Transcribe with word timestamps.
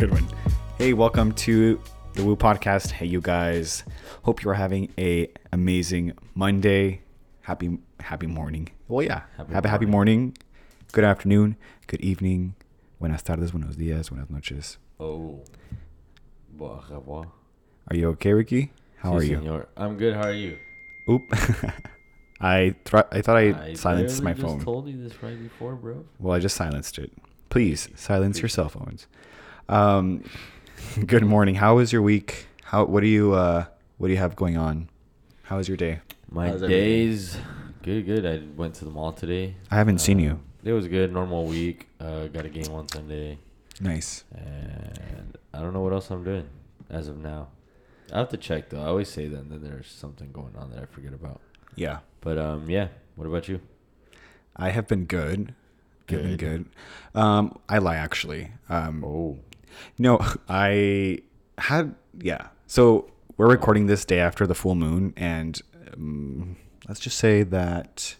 good 0.00 0.12
one. 0.12 0.26
Hey, 0.78 0.94
welcome 0.94 1.30
to 1.32 1.78
the 2.14 2.24
Woo 2.24 2.34
Podcast. 2.34 2.90
Hey, 2.90 3.04
you 3.04 3.20
guys. 3.20 3.84
Hope 4.22 4.42
you're 4.42 4.54
having 4.54 4.90
a 4.96 5.28
amazing 5.52 6.14
Monday. 6.34 7.02
Happy 7.42 7.78
happy 8.00 8.26
morning. 8.26 8.70
Well, 8.88 9.04
yeah. 9.04 9.24
Happy 9.36 9.52
a 9.52 9.68
happy 9.68 9.84
morning. 9.84 10.38
Good 10.92 11.04
afternoon. 11.04 11.56
Good 11.86 12.00
evening. 12.00 12.54
Buenas 12.98 13.22
tardes. 13.22 13.50
Buenos 13.50 13.76
días. 13.76 14.08
Buenas 14.08 14.30
noches. 14.30 14.78
Oh. 14.98 15.44
Bon 16.50 16.82
revoir. 16.88 17.26
Are 17.90 17.94
you 17.94 18.08
okay, 18.12 18.32
Ricky? 18.32 18.72
How 18.96 19.10
Si, 19.10 19.16
are 19.18 19.22
you? 19.22 19.36
senor. 19.36 19.66
I'm 19.76 19.98
good. 19.98 20.14
How 20.14 20.28
are 20.28 20.32
you? 20.32 20.56
Oop. 21.10 21.24
I 22.40 22.74
I 23.12 23.20
thought 23.20 23.36
I, 23.36 23.74
silenced 23.74 24.22
my 24.22 24.32
phone. 24.32 24.54
just 24.60 24.64
told 24.64 24.88
you 24.88 24.96
this 24.96 25.22
right 25.22 25.38
before, 25.38 25.74
bro. 25.74 26.06
Well, 26.18 26.34
I 26.34 26.38
just 26.38 26.56
silenced 26.56 26.96
it. 26.96 27.12
Please 27.50 27.90
silence 27.96 28.40
your 28.40 28.48
cell 28.48 28.70
phones. 28.70 29.06
Um, 29.70 30.24
good 31.06 31.24
morning. 31.24 31.54
How 31.54 31.76
was 31.76 31.92
your 31.92 32.02
week? 32.02 32.46
How 32.64 32.84
what 32.86 33.02
do 33.02 33.06
you 33.06 33.34
uh 33.34 33.66
what 33.98 34.08
do 34.08 34.12
you 34.12 34.18
have 34.18 34.34
going 34.34 34.56
on? 34.56 34.88
How 35.44 35.58
was 35.58 35.68
your 35.68 35.76
day? 35.76 36.00
My 36.28 36.48
How's 36.48 36.60
days, 36.62 37.36
good, 37.84 38.04
good. 38.04 38.26
I 38.26 38.42
went 38.56 38.74
to 38.76 38.84
the 38.84 38.90
mall 38.90 39.12
today. 39.12 39.54
I 39.70 39.76
haven't 39.76 39.98
seen 39.98 40.18
you. 40.18 40.40
It 40.64 40.72
was 40.72 40.86
a 40.86 40.88
good. 40.88 41.12
Normal 41.12 41.44
week. 41.46 41.86
Uh, 42.00 42.26
got 42.26 42.44
a 42.44 42.48
game 42.48 42.72
on 42.72 42.88
Sunday, 42.88 43.38
Nice. 43.80 44.24
and 44.34 45.38
I 45.54 45.60
don't 45.60 45.72
know 45.72 45.82
what 45.82 45.92
else 45.92 46.10
I'm 46.10 46.24
doing 46.24 46.48
as 46.90 47.06
of 47.06 47.16
now. 47.18 47.46
I 48.12 48.18
have 48.18 48.28
to 48.30 48.36
check 48.36 48.70
though. 48.70 48.82
I 48.82 48.86
always 48.86 49.08
say 49.08 49.28
that, 49.28 49.38
and 49.38 49.52
then 49.52 49.62
there's 49.62 49.86
something 49.86 50.32
going 50.32 50.56
on 50.56 50.70
that 50.72 50.82
I 50.82 50.86
forget 50.86 51.12
about. 51.14 51.40
Yeah. 51.76 52.00
But 52.22 52.38
um, 52.38 52.68
yeah. 52.68 52.88
What 53.14 53.26
about 53.28 53.46
you? 53.48 53.60
I 54.56 54.70
have 54.70 54.88
been 54.88 55.04
good. 55.04 55.54
I've 56.02 56.06
been 56.08 56.36
Good. 56.36 56.38
good. 56.38 57.20
Um, 57.20 57.56
I 57.68 57.78
lie 57.78 57.94
actually. 57.96 58.50
Um, 58.68 59.04
Oh, 59.04 59.38
no, 59.98 60.18
I 60.48 61.20
had 61.58 61.94
yeah. 62.18 62.48
So 62.66 63.10
we're 63.36 63.48
recording 63.48 63.86
this 63.86 64.04
day 64.04 64.20
after 64.20 64.46
the 64.46 64.54
full 64.54 64.74
moon, 64.74 65.14
and 65.16 65.60
um, 65.92 66.56
let's 66.88 67.00
just 67.00 67.18
say 67.18 67.42
that 67.42 68.16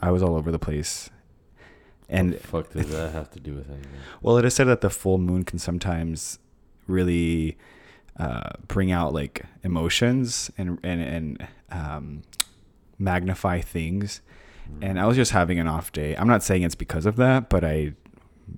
I 0.00 0.10
was 0.10 0.22
all 0.22 0.34
over 0.36 0.50
the 0.50 0.58
place. 0.58 1.10
And 2.08 2.32
what 2.32 2.42
the 2.42 2.48
fuck 2.48 2.70
does 2.72 2.90
that 2.90 3.12
have 3.12 3.30
to 3.30 3.40
do 3.40 3.54
with 3.54 3.70
anything? 3.70 3.90
Well, 4.22 4.36
it 4.36 4.44
is 4.44 4.54
said 4.54 4.66
that 4.68 4.82
the 4.82 4.90
full 4.90 5.18
moon 5.18 5.44
can 5.44 5.58
sometimes 5.58 6.38
really 6.86 7.56
uh, 8.18 8.50
bring 8.68 8.92
out 8.92 9.14
like 9.14 9.44
emotions 9.62 10.50
and 10.58 10.78
and 10.82 11.00
and 11.00 11.48
um, 11.70 12.22
magnify 12.98 13.60
things. 13.60 14.20
And 14.80 14.98
I 14.98 15.06
was 15.06 15.16
just 15.16 15.32
having 15.32 15.58
an 15.58 15.68
off 15.68 15.92
day. 15.92 16.14
I'm 16.16 16.26
not 16.26 16.42
saying 16.42 16.62
it's 16.62 16.74
because 16.74 17.04
of 17.06 17.16
that, 17.16 17.50
but 17.50 17.64
I 17.64 17.92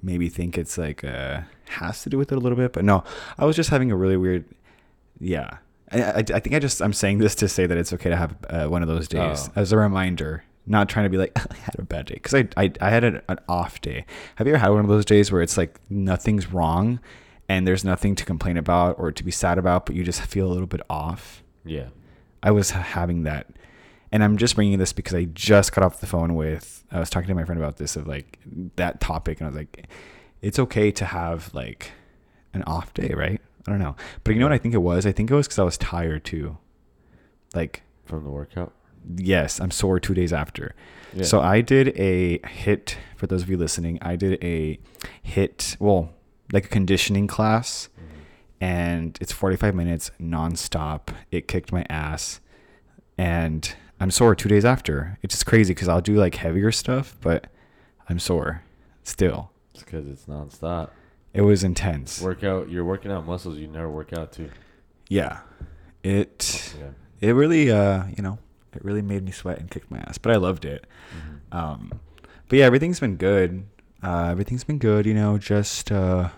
maybe 0.02 0.28
think 0.28 0.56
it's 0.58 0.76
like 0.78 1.04
uh, 1.04 1.40
has 1.68 2.02
to 2.02 2.10
do 2.10 2.18
with 2.18 2.32
it 2.32 2.36
a 2.36 2.40
little 2.40 2.56
bit. 2.56 2.72
But 2.72 2.84
no, 2.84 3.04
I 3.38 3.44
was 3.44 3.56
just 3.56 3.70
having 3.70 3.90
a 3.90 3.96
really 3.96 4.16
weird. 4.16 4.44
Yeah, 5.20 5.58
I, 5.90 6.02
I, 6.02 6.14
I 6.18 6.22
think 6.40 6.54
I 6.54 6.58
just 6.58 6.80
I'm 6.82 6.92
saying 6.92 7.18
this 7.18 7.34
to 7.36 7.48
say 7.48 7.66
that 7.66 7.76
it's 7.78 7.92
okay 7.92 8.10
to 8.10 8.16
have 8.16 8.36
uh, 8.50 8.66
one 8.66 8.82
of 8.82 8.88
those 8.88 9.08
days 9.08 9.48
Oh. 9.48 9.52
as 9.60 9.72
a 9.72 9.76
reminder. 9.78 10.44
Not 10.68 10.88
trying 10.88 11.04
to 11.04 11.10
be 11.10 11.16
like 11.16 11.32
I 11.36 11.54
had 11.56 11.78
a 11.78 11.82
bad 11.82 12.06
day 12.06 12.14
because 12.14 12.34
I, 12.34 12.48
I 12.56 12.72
I 12.80 12.90
had 12.90 13.04
an, 13.04 13.22
an 13.28 13.38
off 13.48 13.80
day. 13.80 14.04
Have 14.36 14.46
you 14.46 14.54
ever 14.54 14.60
had 14.60 14.70
one 14.70 14.80
of 14.80 14.88
those 14.88 15.04
days 15.04 15.30
where 15.30 15.40
it's 15.42 15.56
like 15.56 15.78
nothing's 15.88 16.52
wrong 16.52 16.98
and 17.48 17.66
there's 17.66 17.84
nothing 17.84 18.16
to 18.16 18.24
complain 18.24 18.56
about 18.56 18.98
or 18.98 19.12
to 19.12 19.22
be 19.24 19.30
sad 19.30 19.58
about, 19.58 19.86
but 19.86 19.94
you 19.94 20.02
just 20.02 20.20
feel 20.22 20.46
a 20.48 20.52
little 20.52 20.66
bit 20.66 20.80
off? 20.90 21.44
Yeah. 21.64 21.90
I 22.42 22.50
was 22.50 22.70
having 22.70 23.22
that. 23.22 23.46
And 24.16 24.24
I'm 24.24 24.38
just 24.38 24.54
bringing 24.54 24.78
this 24.78 24.94
because 24.94 25.12
I 25.12 25.24
just 25.24 25.74
got 25.74 25.84
off 25.84 26.00
the 26.00 26.06
phone 26.06 26.36
with, 26.36 26.82
I 26.90 26.98
was 26.98 27.10
talking 27.10 27.28
to 27.28 27.34
my 27.34 27.44
friend 27.44 27.60
about 27.60 27.76
this 27.76 27.96
of 27.96 28.06
like 28.06 28.38
that 28.76 28.98
topic. 28.98 29.40
And 29.40 29.46
I 29.46 29.50
was 29.50 29.56
like, 29.58 29.88
it's 30.40 30.58
okay 30.58 30.90
to 30.92 31.04
have 31.04 31.52
like 31.52 31.90
an 32.54 32.62
off 32.62 32.94
day, 32.94 33.12
right? 33.14 33.38
I 33.66 33.70
don't 33.70 33.78
know. 33.78 33.94
But 34.24 34.32
you 34.32 34.40
know 34.40 34.46
what 34.46 34.54
I 34.54 34.58
think 34.58 34.72
it 34.72 34.78
was? 34.78 35.04
I 35.04 35.12
think 35.12 35.30
it 35.30 35.34
was 35.34 35.46
because 35.46 35.58
I 35.58 35.64
was 35.64 35.76
tired 35.76 36.24
too. 36.24 36.56
Like, 37.54 37.82
From 38.06 38.24
the 38.24 38.30
workout. 38.30 38.72
yes, 39.18 39.60
I'm 39.60 39.70
sore 39.70 40.00
two 40.00 40.14
days 40.14 40.32
after. 40.32 40.74
Yeah. 41.12 41.24
So 41.24 41.42
I 41.42 41.60
did 41.60 41.88
a 41.88 42.38
HIIT, 42.38 42.94
for 43.16 43.26
those 43.26 43.42
of 43.42 43.50
you 43.50 43.58
listening, 43.58 43.98
I 44.00 44.16
did 44.16 44.42
a 44.42 44.78
HIIT, 45.26 45.78
well, 45.78 46.08
like 46.54 46.64
a 46.64 46.68
conditioning 46.68 47.26
class 47.26 47.90
mm-hmm. 47.94 48.64
and 48.64 49.18
it's 49.20 49.32
45 49.32 49.74
minutes 49.74 50.10
nonstop. 50.18 51.08
It 51.30 51.48
kicked 51.48 51.70
my 51.70 51.84
ass, 51.90 52.40
and 53.18 53.74
I'm 54.00 54.10
sore 54.10 54.34
two 54.34 54.48
days 54.48 54.64
after. 54.64 55.18
It's 55.22 55.34
just 55.34 55.46
crazy 55.46 55.72
because 55.74 55.88
I'll 55.88 56.00
do 56.00 56.14
like 56.16 56.34
heavier 56.36 56.70
stuff, 56.72 57.16
but 57.20 57.46
I'm 58.08 58.18
sore 58.18 58.62
still. 59.02 59.50
It's 59.74 59.82
because 59.82 60.06
it's 60.06 60.24
nonstop. 60.26 60.90
It 61.32 61.42
was 61.42 61.64
intense. 61.64 62.20
Workout. 62.20 62.70
You're 62.70 62.84
working 62.84 63.10
out 63.10 63.26
muscles 63.26 63.58
you 63.58 63.68
never 63.68 63.90
work 63.90 64.12
out 64.12 64.32
too. 64.32 64.50
Yeah, 65.08 65.40
it 66.02 66.74
Yeah. 66.78 67.28
it 67.28 67.32
really 67.32 67.70
uh 67.70 68.04
you 68.16 68.22
know 68.22 68.38
it 68.74 68.84
really 68.84 69.02
made 69.02 69.24
me 69.24 69.32
sweat 69.32 69.58
and 69.58 69.70
kicked 69.70 69.90
my 69.90 69.98
ass, 69.98 70.18
but 70.18 70.32
I 70.32 70.36
loved 70.36 70.64
it. 70.64 70.86
Mm-hmm. 71.16 71.56
Um, 71.56 72.00
but 72.48 72.58
yeah, 72.58 72.64
everything's 72.66 73.00
been 73.00 73.16
good. 73.16 73.66
Uh, 74.02 74.28
everything's 74.30 74.64
been 74.64 74.78
good. 74.78 75.06
You 75.06 75.14
know, 75.14 75.38
just 75.38 75.90
uh, 75.90 76.28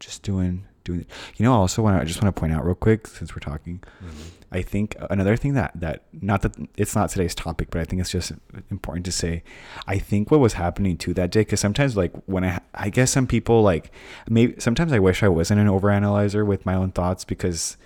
just 0.00 0.22
doing 0.24 0.66
doing. 0.88 1.06
You 1.36 1.44
know, 1.44 1.52
also 1.52 1.82
want 1.82 2.00
I 2.00 2.04
just 2.04 2.22
want 2.22 2.34
to 2.34 2.40
point 2.40 2.52
out 2.52 2.64
real 2.64 2.74
quick 2.74 3.06
since 3.06 3.34
we're 3.34 3.40
talking. 3.40 3.82
Mm-hmm. 4.04 4.38
I 4.50 4.62
think 4.62 4.96
another 5.10 5.36
thing 5.36 5.54
that 5.54 5.72
that 5.74 6.04
not 6.12 6.42
that 6.42 6.56
it's 6.76 6.94
not 6.96 7.10
today's 7.10 7.34
topic, 7.34 7.68
but 7.70 7.80
I 7.80 7.84
think 7.84 8.00
it's 8.00 8.10
just 8.10 8.32
important 8.70 9.04
to 9.06 9.12
say. 9.12 9.42
I 9.86 9.98
think 9.98 10.30
what 10.30 10.40
was 10.40 10.54
happening 10.54 10.96
too 10.96 11.14
that 11.14 11.30
day, 11.30 11.40
because 11.40 11.60
sometimes 11.60 11.96
like 11.96 12.12
when 12.26 12.44
I 12.44 12.60
I 12.74 12.88
guess 12.90 13.10
some 13.10 13.26
people 13.26 13.62
like 13.62 13.92
maybe 14.28 14.54
sometimes 14.58 14.92
I 14.92 14.98
wish 14.98 15.22
I 15.22 15.28
wasn't 15.28 15.60
an 15.60 15.66
overanalyzer 15.68 16.46
with 16.46 16.64
my 16.64 16.74
own 16.74 16.92
thoughts 16.92 17.24
because 17.24 17.76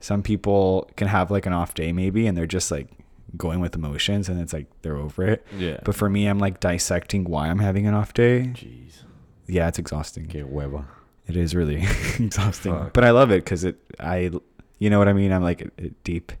some 0.00 0.22
people 0.22 0.90
can 0.96 1.08
have 1.08 1.30
like 1.30 1.46
an 1.46 1.52
off 1.52 1.74
day 1.74 1.92
maybe 1.92 2.26
and 2.26 2.36
they're 2.36 2.46
just 2.46 2.70
like 2.70 2.88
going 3.36 3.60
with 3.60 3.74
emotions 3.74 4.28
and 4.28 4.40
it's 4.40 4.52
like 4.52 4.66
they're 4.82 4.96
over 4.96 5.26
it. 5.26 5.44
Yeah. 5.56 5.80
But 5.84 5.94
for 5.96 6.08
me, 6.08 6.26
I'm 6.26 6.38
like 6.38 6.60
dissecting 6.60 7.24
why 7.24 7.48
I'm 7.48 7.58
having 7.58 7.86
an 7.86 7.94
off 7.94 8.14
day. 8.14 8.52
Jeez. 8.54 9.02
Yeah, 9.46 9.68
it's 9.68 9.78
exhausting. 9.78 10.26
Que 10.26 10.44
hueva. 10.44 10.86
It 11.26 11.36
is 11.36 11.54
really 11.54 11.76
exhausting, 12.18 12.72
Fuck. 12.72 12.92
but 12.92 13.04
I 13.04 13.10
love 13.10 13.30
it 13.30 13.44
because 13.44 13.64
it. 13.64 13.76
I, 13.98 14.30
you 14.78 14.90
know 14.90 14.98
what 14.98 15.08
I 15.08 15.12
mean. 15.12 15.32
I'm 15.32 15.42
like 15.42 15.62
a, 15.62 15.70
a 15.78 15.88
deep 16.04 16.32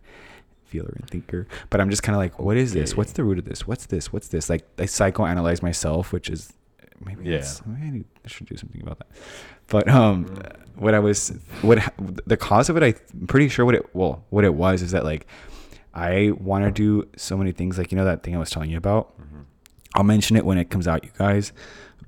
feeler 0.64 0.92
and 0.98 1.08
thinker, 1.08 1.46
but 1.70 1.80
I'm 1.80 1.88
just 1.90 2.02
kind 2.02 2.14
of 2.14 2.20
like, 2.20 2.38
what 2.38 2.56
is 2.56 2.72
this? 2.74 2.96
What's 2.96 3.12
the 3.12 3.24
root 3.24 3.38
of 3.38 3.44
this? 3.46 3.66
What's 3.66 3.86
this? 3.86 4.12
What's 4.12 4.28
this? 4.28 4.50
Like 4.50 4.66
I 4.78 4.82
psychoanalyze 4.82 5.62
myself, 5.62 6.12
which 6.12 6.28
is 6.28 6.52
maybe 7.04 7.24
Yeah. 7.30 7.44
maybe 7.66 7.86
I 7.86 7.90
need- 7.90 8.04
I 8.24 8.28
should 8.28 8.46
do 8.46 8.56
something 8.56 8.82
about 8.82 8.98
that. 8.98 9.08
But 9.68 9.88
um, 9.88 10.26
what 10.76 10.94
I 10.94 10.98
was, 10.98 11.28
what 11.62 11.78
the 12.26 12.36
cause 12.36 12.68
of 12.68 12.76
it, 12.76 12.82
I'm 12.82 13.26
pretty 13.26 13.48
sure 13.48 13.64
what 13.64 13.74
it 13.74 13.94
well, 13.94 14.24
what 14.30 14.44
it 14.44 14.54
was 14.54 14.82
is 14.82 14.90
that 14.90 15.04
like 15.04 15.26
I 15.94 16.32
want 16.38 16.64
to 16.64 16.70
do 16.70 17.08
so 17.16 17.36
many 17.38 17.52
things. 17.52 17.78
Like 17.78 17.90
you 17.92 17.96
know 17.96 18.04
that 18.04 18.22
thing 18.22 18.34
I 18.36 18.38
was 18.38 18.50
telling 18.50 18.70
you 18.70 18.76
about. 18.76 19.18
Mm-hmm. 19.18 19.40
I'll 19.94 20.04
mention 20.04 20.36
it 20.36 20.44
when 20.44 20.58
it 20.58 20.70
comes 20.70 20.88
out, 20.88 21.04
you 21.04 21.10
guys. 21.16 21.52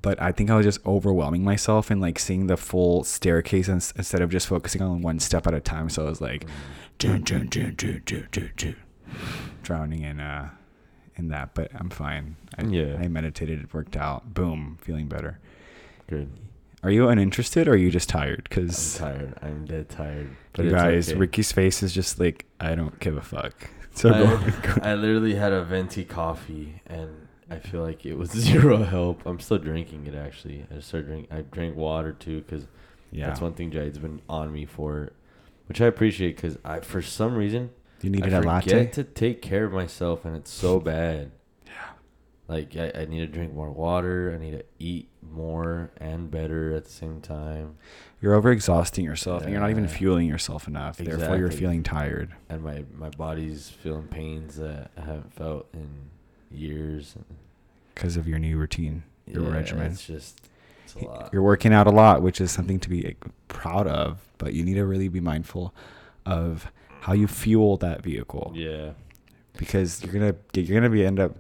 But 0.03 0.21
I 0.21 0.33
think 0.33 0.51
I 0.51 0.57
was 0.57 0.67
just 0.67 0.85
overwhelming 0.87 1.43
myself 1.45 1.91
and 1.91 2.01
like 2.01 2.19
seeing 2.19 2.47
the 2.47 2.57
full 2.57 3.05
staircase 3.05 3.69
ins- 3.69 3.93
instead 3.97 4.23
of 4.23 4.31
just 4.31 4.47
focusing 4.47 4.83
on 4.83 5.03
one 5.03 5.19
step 5.21 5.47
at 5.47 5.55
a 5.55 5.61
time. 5.61 5.89
So 5.91 6.07
I 6.07 6.09
was 6.09 6.21
like, 6.21 6.47
dun, 6.99 7.23
dun, 7.23 7.47
dun, 7.49 7.75
dun, 7.77 8.03
dun, 8.05 8.29
dun, 8.31 8.51
dun, 8.57 8.77
drowning 9.63 10.03
in 10.03 10.21
uh 10.21 10.51
in 11.17 11.29
that. 11.29 11.55
But 11.55 11.71
I'm 11.75 11.91
fine. 11.91 12.37
I, 12.59 12.65
Yeah. 12.65 12.97
I 13.01 13.09
meditated. 13.09 13.61
It 13.65 13.75
worked 13.75 13.97
out. 13.97 14.35
Boom, 14.35 14.79
feeling 14.81 15.09
better. 15.09 15.39
Good. 16.09 16.31
Are 16.83 16.91
you 16.91 17.09
uninterested 17.09 17.67
or 17.67 17.73
are 17.73 17.77
you 17.77 17.91
just 17.91 18.09
tired? 18.09 18.47
Because 18.49 19.01
I'm 19.01 19.07
tired. 19.19 19.35
I'm 19.43 19.65
dead 19.65 19.89
tired. 19.89 20.37
But 20.53 20.67
you 20.67 20.71
guys, 20.71 21.09
okay. 21.09 21.19
Ricky's 21.19 21.51
face 21.51 21.83
is 21.83 21.93
just 21.93 22.21
like 22.21 22.45
I 22.61 22.75
don't 22.75 22.99
give 23.01 23.17
a 23.17 23.23
fuck. 23.23 23.71
So 23.95 24.11
I. 24.13 24.91
I 24.91 24.95
literally 24.95 25.35
had 25.35 25.53
a 25.53 25.65
venti 25.65 26.05
coffee 26.05 26.83
and 26.87 27.26
I 27.51 27.59
feel 27.59 27.83
like 27.83 28.05
it 28.05 28.15
was 28.15 28.31
zero 28.33 28.83
help. 28.83 29.25
I'm 29.27 29.41
still 29.41 29.59
drinking 29.59 30.07
it 30.07 30.15
actually. 30.15 30.67
I 30.71 30.75
just 30.75 30.89
started 30.89 31.07
drink. 31.07 31.29
I 31.31 31.43
drank 31.43 31.77
water 31.77 32.13
too 32.13 32.43
because 32.43 32.67
yeah, 33.11 33.27
that's 33.27 33.41
one 33.41 33.55
thing 33.55 33.71
Jade's 33.71 33.99
been 33.99 34.21
on 34.29 34.53
me 34.53 34.67
for, 34.67 35.13
which 35.69 35.81
I 35.81 35.87
appreciate 35.87 36.37
because 36.37 36.59
I 36.65 36.81
for 36.81 37.03
some 37.03 37.35
reason 37.37 37.71
you 38.03 38.11
I 38.11 38.13
needed 38.13 38.33
a 38.33 38.43
forget 38.43 38.47
latte. 38.47 38.87
to 38.93 39.05
take 39.05 39.43
care 39.43 39.65
of 39.65 39.73
myself 39.73 40.25
and 40.25 40.37
it's 40.37 40.51
so 40.51 40.81
bad. 40.81 41.31
Yeah. 41.67 41.73
Like 42.49 42.77
I, 42.77 42.93
I 42.95 43.05
need 43.05 43.21
to 43.21 43.27
drink 43.27 43.55
more 43.55 43.71
water. 43.71 44.33
I 44.35 44.43
need 44.43 44.53
to 44.53 44.65
eat 44.79 45.09
more 45.23 45.91
and 45.99 46.31
better 46.31 46.75
at 46.75 46.85
the 46.85 46.91
same 46.91 47.21
time. 47.21 47.77
You're 48.21 48.41
overexhausting 48.41 49.05
yourself 49.05 49.43
and 49.43 49.53
you're 49.53 49.61
not 49.61 49.71
even 49.71 49.89
fueling 49.89 50.27
yourself 50.27 50.67
enough. 50.67 50.97
Therefore, 50.97 51.37
you're 51.37 51.51
feeling 51.51 51.83
tired. 51.83 52.35
And 52.49 52.63
my, 52.63 52.85
my 52.95 53.11
body's 53.11 53.69
feeling 53.69 54.09
pains 54.09 54.57
that 54.57 54.91
I 54.97 55.03
haven't 55.03 55.33
felt 55.35 55.69
in 55.75 55.89
years. 56.57 57.15
because 57.95 58.17
of 58.17 58.27
your 58.29 58.39
new 58.39 58.57
routine, 58.59 59.03
your 59.27 59.45
Yeah, 59.45 59.51
regimen. 59.53 59.93
It's 59.93 60.07
just 60.07 60.41
it's 60.85 60.95
a 60.95 61.05
lot. 61.05 61.31
You're 61.33 61.43
working 61.43 61.73
out 61.73 61.87
a 61.87 61.91
lot, 61.91 62.23
which 62.23 62.41
is 62.41 62.51
something 62.53 62.79
to 62.81 62.89
be 62.91 63.07
eh, 63.07 63.13
proud 63.49 63.87
of, 63.87 64.21
but 64.39 64.53
you 64.55 64.65
need 64.65 64.75
to 64.75 64.85
really 64.85 65.09
be 65.09 65.21
mindful 65.21 65.75
of 66.27 66.71
how 67.01 67.13
you 67.13 67.27
fuel 67.27 67.77
that 67.79 68.03
vehicle 68.03 68.53
Yeah. 68.55 68.91
because 69.57 70.03
you're 70.03 70.13
gonna 70.13 70.35
you're 70.55 70.79
gonna 70.81 70.91
be 70.91 71.05
end 71.07 71.19
up 71.21 71.37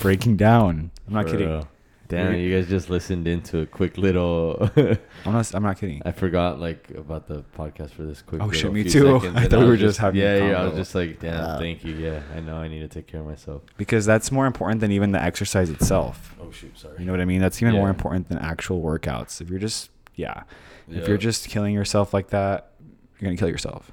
breaking 0.00 0.36
down. 0.36 0.90
I'm 1.06 1.14
not 1.14 1.24
For 1.26 1.32
kidding. 1.32 1.48
real. 1.48 1.68
Damn, 2.12 2.34
you 2.36 2.54
guys 2.54 2.68
just 2.68 2.90
listened 2.90 3.26
into 3.26 3.60
a 3.60 3.66
quick 3.66 3.96
little. 3.96 4.70
I'm 4.76 5.32
not. 5.32 5.54
I'm 5.54 5.62
not 5.62 5.78
kidding. 5.78 6.02
I 6.06 6.12
forgot 6.12 6.60
like 6.60 6.90
about 6.90 7.26
the 7.26 7.42
podcast 7.56 7.90
for 7.90 8.02
this 8.02 8.20
quick. 8.20 8.42
Oh, 8.42 8.50
shit, 8.50 8.72
me 8.72 8.84
too. 8.84 9.18
seconds, 9.18 9.34
I 9.36 9.48
thought 9.48 9.60
we 9.60 9.66
were 9.66 9.76
just 9.76 9.98
having 9.98 10.20
a 10.20 10.24
Yeah, 10.24 10.50
yeah. 10.50 10.60
I 10.60 10.64
was 10.64 10.74
just 10.74 10.94
like, 10.94 11.20
damn, 11.20 11.34
Yeah. 11.34 11.58
thank 11.58 11.84
you. 11.84 11.94
Yeah, 11.94 12.20
I 12.36 12.40
know 12.40 12.56
I 12.56 12.68
need 12.68 12.80
to 12.80 12.88
take 12.88 13.06
care 13.06 13.20
of 13.20 13.26
myself. 13.26 13.62
Because 13.78 14.04
that's 14.04 14.30
more 14.30 14.46
important 14.46 14.80
than 14.82 14.92
even 14.92 15.12
the 15.12 15.22
exercise 15.22 15.70
itself. 15.70 16.36
Oh 16.40 16.50
shoot, 16.50 16.78
sorry. 16.78 16.96
You 16.98 17.06
know 17.06 17.12
what 17.12 17.20
I 17.20 17.24
mean? 17.24 17.40
That's 17.40 17.62
even 17.62 17.74
more 17.74 17.88
important 17.88 18.28
than 18.28 18.38
actual 18.38 18.82
workouts. 18.82 19.40
If 19.40 19.48
you're 19.48 19.58
just 19.58 19.90
yeah, 20.14 20.42
if 20.90 21.08
you're 21.08 21.16
just 21.16 21.48
killing 21.48 21.74
yourself 21.74 22.12
like 22.12 22.28
that, 22.28 22.72
you're 23.18 23.28
gonna 23.28 23.38
kill 23.38 23.48
yourself. 23.48 23.90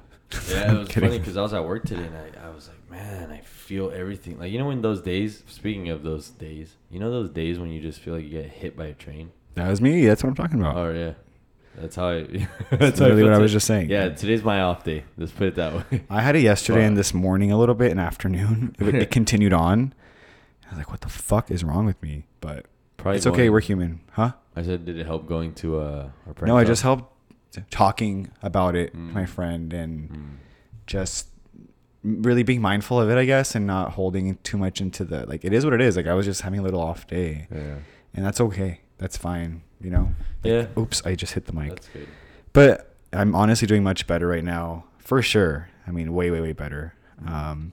Yeah, 0.48 0.72
it 0.74 0.78
was 0.78 0.88
funny 0.92 1.18
because 1.18 1.36
I 1.36 1.42
was 1.42 1.54
at 1.54 1.64
work 1.64 1.84
today 1.84 2.04
and 2.04 2.16
I, 2.16 2.46
I 2.46 2.50
was 2.50 2.68
like, 2.68 2.76
man, 2.90 3.30
I 3.30 3.40
feel 3.40 3.90
everything. 3.94 4.38
Like, 4.38 4.50
you 4.52 4.58
know, 4.58 4.70
in 4.70 4.82
those 4.82 5.00
days, 5.00 5.42
speaking 5.46 5.88
of 5.90 6.02
those 6.02 6.30
days, 6.30 6.74
you 6.90 6.98
know, 6.98 7.10
those 7.10 7.30
days 7.30 7.58
when 7.58 7.70
you 7.70 7.80
just 7.80 8.00
feel 8.00 8.14
like 8.14 8.24
you 8.24 8.30
get 8.30 8.46
hit 8.50 8.76
by 8.76 8.86
a 8.86 8.94
train? 8.94 9.30
That 9.54 9.68
was 9.68 9.80
me. 9.80 10.06
That's 10.06 10.22
what 10.22 10.30
I'm 10.30 10.34
talking 10.36 10.60
about. 10.60 10.76
Oh, 10.76 10.92
yeah. 10.92 11.12
That's 11.76 11.96
how 11.96 12.08
I. 12.08 12.22
That's 12.24 12.48
that's 12.70 12.98
how 12.98 13.04
literally 13.06 13.24
what 13.24 13.32
I 13.34 13.38
was 13.38 13.52
just 13.52 13.66
saying. 13.66 13.90
Yeah, 13.90 14.08
today's 14.10 14.42
my 14.42 14.60
off 14.60 14.82
day. 14.84 15.04
Let's 15.16 15.30
put 15.32 15.46
it 15.48 15.54
that 15.54 15.72
way. 15.90 16.02
I 16.10 16.20
had 16.20 16.34
it 16.36 16.40
yesterday 16.42 16.84
and 16.84 16.96
this 16.96 17.14
morning 17.14 17.52
a 17.52 17.58
little 17.58 17.76
bit 17.76 17.90
and 17.92 18.00
afternoon. 18.00 18.74
It, 18.80 18.94
it 18.96 19.10
continued 19.10 19.52
on. 19.52 19.94
I 20.66 20.70
was 20.70 20.78
like, 20.78 20.90
what 20.90 21.00
the 21.00 21.08
fuck 21.08 21.50
is 21.50 21.62
wrong 21.64 21.86
with 21.86 22.00
me? 22.02 22.26
But 22.40 22.66
Probably 22.96 23.16
it's 23.18 23.26
okay. 23.26 23.36
going- 23.38 23.52
We're 23.52 23.60
human, 23.60 24.00
huh? 24.12 24.32
I 24.56 24.62
said, 24.62 24.84
did 24.84 24.98
it 24.98 25.06
help 25.06 25.26
going 25.28 25.54
to 25.54 25.78
uh, 25.78 26.10
our 26.26 26.46
No, 26.46 26.56
I 26.56 26.64
just 26.64 26.82
helped 26.82 27.12
talking 27.70 28.30
about 28.42 28.74
it, 28.76 28.92
with 28.92 29.00
my 29.02 29.22
Mm. 29.24 29.28
friend, 29.28 29.72
and 29.72 30.10
Mm. 30.10 30.26
just 30.86 31.28
really 32.02 32.42
being 32.42 32.60
mindful 32.60 33.00
of 33.00 33.10
it, 33.10 33.18
I 33.18 33.24
guess, 33.24 33.54
and 33.54 33.66
not 33.66 33.92
holding 33.92 34.36
too 34.42 34.56
much 34.56 34.80
into 34.80 35.04
the 35.04 35.26
like. 35.26 35.44
It 35.44 35.52
is 35.52 35.64
what 35.64 35.74
it 35.74 35.80
is. 35.80 35.96
Like 35.96 36.06
I 36.06 36.14
was 36.14 36.26
just 36.26 36.42
having 36.42 36.58
a 36.60 36.62
little 36.62 36.80
off 36.80 37.06
day, 37.06 37.46
Yeah. 37.52 37.76
and 38.14 38.24
that's 38.24 38.40
okay. 38.40 38.80
That's 38.98 39.16
fine. 39.16 39.62
You 39.80 39.90
know. 39.90 40.14
Like, 40.44 40.50
Yeah. 40.52 40.66
Oops, 40.78 41.04
I 41.06 41.14
just 41.14 41.34
hit 41.34 41.46
the 41.46 41.52
mic. 41.52 41.70
That's 41.70 41.88
good. 41.88 42.08
But 42.52 42.94
I'm 43.12 43.34
honestly 43.34 43.66
doing 43.66 43.82
much 43.82 44.06
better 44.06 44.26
right 44.26 44.44
now, 44.44 44.84
for 44.98 45.20
sure. 45.22 45.68
I 45.86 45.90
mean, 45.90 46.12
way, 46.14 46.30
way, 46.30 46.40
way 46.40 46.52
better. 46.52 46.94
Um, 47.26 47.72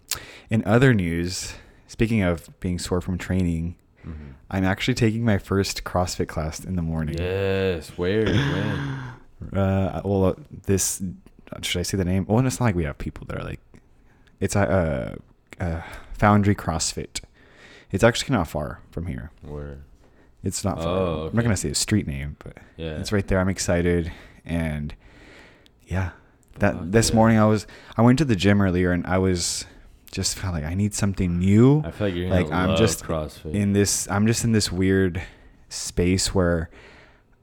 in 0.50 0.64
other 0.66 0.94
news, 0.94 1.54
speaking 1.88 2.22
of 2.22 2.50
being 2.60 2.80
sore 2.80 3.00
from 3.02 3.18
training, 3.18 3.76
Mhm. 4.06 4.34
I'm 4.50 4.64
actually 4.64 4.94
taking 4.96 5.24
my 5.26 5.38
first 5.38 5.84
CrossFit 5.84 6.28
class 6.28 6.64
in 6.64 6.76
the 6.76 6.82
morning. 6.82 7.18
Yes. 7.18 7.90
Where? 7.98 8.26
when? 8.26 9.58
Uh, 9.60 10.02
well, 10.04 10.26
uh, 10.26 10.34
this 10.66 11.02
should 11.62 11.80
I 11.80 11.84
say 11.84 11.98
the 11.98 12.04
name? 12.06 12.26
Well, 12.28 12.46
it's 12.46 12.60
not 12.60 12.66
like 12.68 12.76
we 12.76 12.84
have 12.84 12.98
people 12.98 13.26
that 13.28 13.38
are 13.40 13.44
like, 13.44 13.60
it's 14.40 14.56
a 14.56 15.20
uh, 15.60 15.64
uh, 15.64 15.82
Foundry 16.20 16.56
CrossFit. 16.56 17.22
It's 17.92 18.04
actually 18.04 18.36
not 18.36 18.48
far 18.48 18.82
from 18.92 19.06
here. 19.08 19.32
Where? 19.42 19.80
It's 20.44 20.64
not 20.64 20.78
far. 20.78 20.88
Oh, 20.88 21.28
I'm 21.30 21.36
not 21.36 21.44
gonna 21.44 21.58
say 21.58 21.70
a 21.70 21.76
street 21.76 22.08
name, 22.08 22.36
but 22.44 22.58
Yeah. 22.76 22.98
it's 23.00 23.12
right 23.12 23.26
there. 23.28 23.40
I'm 23.40 23.50
excited, 23.50 24.12
and 24.46 24.94
yeah, 25.88 26.12
that 26.60 26.76
Fuck 26.76 26.84
this 26.88 27.10
yeah. 27.10 27.16
morning 27.16 27.38
I 27.40 27.46
was 27.46 27.66
I 27.98 28.02
went 28.02 28.18
to 28.20 28.26
the 28.26 28.36
gym 28.36 28.62
earlier 28.62 28.92
and 28.92 29.06
I 29.08 29.18
was 29.18 29.66
just 30.12 30.38
felt 30.38 30.54
like 30.54 30.64
I 30.64 30.74
need 30.74 30.94
something 30.94 31.38
new. 31.40 31.82
I 31.86 31.92
feel 31.92 32.08
like 32.08 32.16
you're 32.16 32.30
like 32.30 32.52
I'm 32.52 32.70
love 32.70 32.78
just 32.80 33.04
CrossFit. 33.04 33.54
in 33.54 33.74
this 33.74 34.10
I'm 34.10 34.26
just 34.28 34.44
in 34.44 34.52
this 34.54 34.72
weird 34.72 35.22
space 35.70 36.34
where 36.34 36.70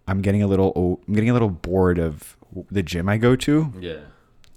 I'm 0.09 0.21
getting 0.23 0.43
a 0.43 0.47
little 0.47 1.01
I'm 1.07 1.15
getting 1.15 1.31
a 1.31 1.33
little 1.33 1.51
bored 1.51 1.99
of 1.99 2.37
the 2.71 2.83
gym 2.83 3.09
I 3.09 3.17
go 3.19 3.35
to. 3.37 3.73
yeah. 3.81 3.97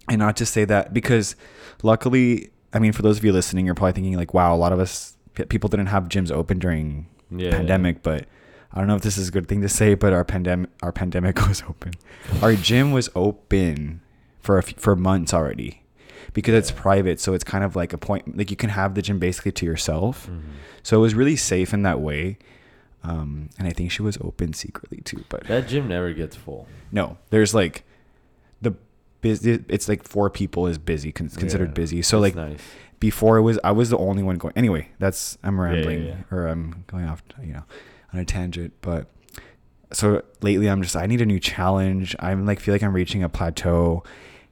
And 0.09 0.19
not 0.19 0.37
to 0.37 0.45
say 0.45 0.63
that 0.65 0.93
because 0.93 1.35
luckily, 1.83 2.49
I 2.73 2.79
mean 2.79 2.91
for 2.93 3.01
those 3.01 3.17
of 3.17 3.25
you 3.25 3.31
listening 3.31 3.65
you're 3.65 3.75
probably 3.75 3.93
thinking 3.93 4.15
like 4.15 4.33
wow, 4.33 4.53
a 4.55 4.57
lot 4.57 4.71
of 4.71 4.79
us 4.79 5.15
people 5.49 5.69
didn't 5.69 5.87
have 5.87 6.05
gyms 6.09 6.31
open 6.31 6.59
during 6.59 7.07
Yeah. 7.29 7.51
pandemic, 7.51 8.03
but 8.03 8.25
I 8.73 8.79
don't 8.79 8.87
know 8.87 8.95
if 8.95 9.01
this 9.01 9.17
is 9.17 9.27
a 9.29 9.31
good 9.31 9.47
thing 9.47 9.61
to 9.61 9.69
say, 9.69 9.93
but 9.95 10.13
our 10.13 10.23
pandemic 10.25 10.69
our 10.81 10.91
pandemic 10.91 11.47
was 11.47 11.63
open. 11.67 11.93
Our 12.41 12.55
gym 12.55 12.91
was 12.91 13.09
open 13.15 14.01
for 14.39 14.57
a 14.57 14.63
f- 14.63 14.73
for 14.77 14.95
months 14.95 15.33
already 15.33 15.83
because 16.33 16.53
it's 16.55 16.71
private, 16.71 17.19
so 17.19 17.33
it's 17.33 17.43
kind 17.43 17.63
of 17.63 17.75
like 17.75 17.93
a 17.93 17.97
point 17.97 18.37
like 18.37 18.49
you 18.51 18.57
can 18.57 18.69
have 18.69 18.95
the 18.95 19.01
gym 19.01 19.19
basically 19.19 19.51
to 19.53 19.65
yourself. 19.65 20.27
Mhm. 20.27 20.41
So 20.83 20.97
it 20.97 21.01
was 21.01 21.15
really 21.15 21.35
safe 21.35 21.73
in 21.73 21.81
that 21.83 21.99
way. 21.99 22.37
Um, 23.03 23.49
and 23.57 23.67
I 23.67 23.71
think 23.71 23.91
she 23.91 24.01
was 24.01 24.17
open 24.21 24.53
secretly 24.53 24.99
too, 25.01 25.23
but 25.29 25.45
That 25.47 25.67
gym 25.67 25.87
never 25.87 26.11
gets 26.13 26.35
full. 26.35 26.67
no, 26.91 27.17
there's 27.29 27.53
like 27.53 27.83
the 28.61 28.73
busy. 29.29 29.63
It's 29.69 29.87
like 29.89 30.03
four 30.03 30.29
people 30.29 30.67
is 30.67 30.77
busy, 30.77 31.11
considered 31.11 31.69
Yeah. 31.69 31.73
busy. 31.73 32.01
So 32.01 32.19
like 32.19 32.35
nice. 32.35 32.59
before 32.99 33.37
it 33.37 33.41
was, 33.41 33.59
I 33.63 33.71
was 33.71 33.89
the 33.89 33.97
only 33.97 34.23
one 34.23 34.37
going. 34.37 34.53
Anyway, 34.55 34.89
that's 34.99 35.37
I'm 35.43 35.59
rambling 35.59 36.05
yeah. 36.05 36.15
or 36.31 36.47
I'm 36.47 36.83
going 36.87 37.05
off, 37.05 37.21
you 37.41 37.53
know, 37.53 37.63
on 38.13 38.19
a 38.19 38.25
tangent. 38.25 38.73
But 38.81 39.07
so 39.93 40.21
lately, 40.41 40.67
I'm 40.67 40.81
just 40.81 40.95
I 40.95 41.05
need 41.05 41.21
a 41.21 41.25
new 41.25 41.39
challenge. 41.39 42.15
I'm 42.19 42.45
like 42.45 42.59
feel 42.59 42.73
like 42.73 42.83
I'm 42.83 42.93
reaching 42.93 43.23
a 43.23 43.29
plateau, 43.29 44.03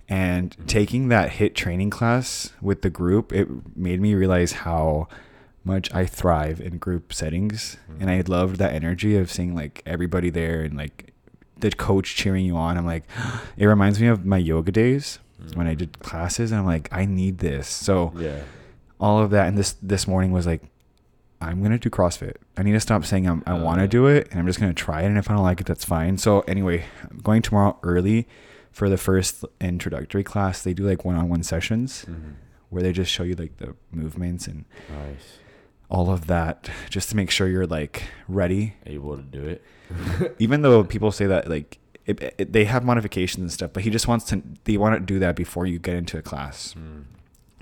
and 0.07 0.55
Mhm. 0.57 0.67
taking 0.67 1.07
that 1.09 1.31
HIIT 1.31 1.55
training 1.55 1.89
class 1.89 2.53
with 2.61 2.81
the 2.83 2.89
group, 2.89 3.33
it 3.33 3.47
made 3.75 3.99
me 3.99 4.13
realize 4.13 4.51
how 4.53 5.07
much 5.63 5.91
I 5.93 6.05
thrive 6.05 6.61
in 6.61 6.77
group 6.77 7.11
settings, 7.11 7.77
and 7.99 8.07
I 8.09 8.21
loved 8.27 8.57
that 8.57 8.71
energy 8.73 9.17
of 9.17 9.31
seeing 9.31 9.55
like 9.55 9.81
everybody 9.85 10.29
there 10.29 10.61
and 10.61 10.77
like 10.77 11.11
the 11.59 11.71
coach 11.71 12.15
cheering 12.15 12.45
you 12.45 12.55
on. 12.57 12.77
I'm 12.77 12.85
like, 12.85 13.03
it 13.57 13.65
reminds 13.65 13.99
me 13.99 14.07
of 14.07 14.25
my 14.25 14.37
yoga 14.37 14.71
days 14.71 15.19
when 15.53 15.67
I 15.67 15.75
Mhm. 15.75 15.77
did 15.79 15.99
classes, 15.99 16.51
and 16.51 16.59
I'm 16.59 16.65
like, 16.65 16.89
I 16.91 17.05
need 17.05 17.37
this. 17.39 17.67
So 17.67 18.13
Yeah. 18.17 18.39
all 18.99 19.19
of 19.21 19.29
that 19.31 19.47
and 19.47 19.57
this 19.57 19.73
this 19.81 20.07
morning 20.07 20.31
was 20.31 20.47
like 20.47 20.61
i'm 21.41 21.61
gonna 21.61 21.77
do 21.77 21.89
crossfit 21.89 22.35
i 22.55 22.63
need 22.63 22.71
to 22.71 22.79
stop 22.79 23.03
saying 23.03 23.27
I'm, 23.27 23.43
i 23.45 23.51
Uh, 23.51 23.61
want 23.61 23.79
to 23.81 23.89
do 23.89 24.07
it 24.07 24.29
and 24.31 24.39
i'm 24.39 24.47
just 24.47 24.57
gonna 24.57 24.73
try 24.73 25.01
it 25.01 25.07
and 25.07 25.17
if 25.17 25.29
i 25.29 25.33
don't 25.33 25.43
like 25.43 25.59
it 25.59 25.67
that's 25.67 25.83
fine 25.83 26.17
so 26.17 26.39
anyway 26.47 26.85
i'm 27.11 27.17
going 27.17 27.41
tomorrow 27.41 27.77
early 27.83 28.25
for 28.71 28.87
the 28.89 28.95
first 28.97 29.43
introductory 29.59 30.23
class 30.23 30.63
they 30.63 30.73
do 30.73 30.87
like 30.87 31.03
one-on-one 31.03 31.43
sessions 31.43 32.05
Mhm. 32.09 32.35
where 32.69 32.81
they 32.81 32.93
just 32.93 33.11
show 33.11 33.23
you 33.23 33.35
like 33.35 33.57
the 33.57 33.75
movements 33.91 34.47
and 34.47 34.63
Nice. 34.89 35.39
All 35.89 36.09
of 36.11 36.27
that 36.27 36.69
just 36.89 37.09
to 37.09 37.15
make 37.15 37.29
sure 37.29 37.47
you're 37.47 37.67
like 37.67 38.03
ready 38.27 38.73
Able 38.85 39.17
to 39.17 39.23
do 39.23 39.43
it. 39.45 39.63
even 40.39 40.61
though 40.61 40.83
people 40.83 41.11
say 41.11 41.25
that 41.27 41.47
like 41.49 41.77
it, 42.05 42.35
it, 42.37 42.53
they 42.53 42.65
have 42.65 42.83
modifications 42.83 43.41
and 43.41 43.51
stuff 43.51 43.71
but 43.73 43.83
he 43.83 43.89
just 43.89 44.07
wants 44.07 44.25
to 44.25 44.41
they 44.65 44.77
want 44.77 44.95
to 44.95 44.99
do 44.99 45.19
that 45.19 45.35
before 45.35 45.65
you 45.65 45.77
get 45.79 45.95
into 45.95 46.17
a 46.17 46.21
class 46.21 46.73
Mm. 46.77 47.05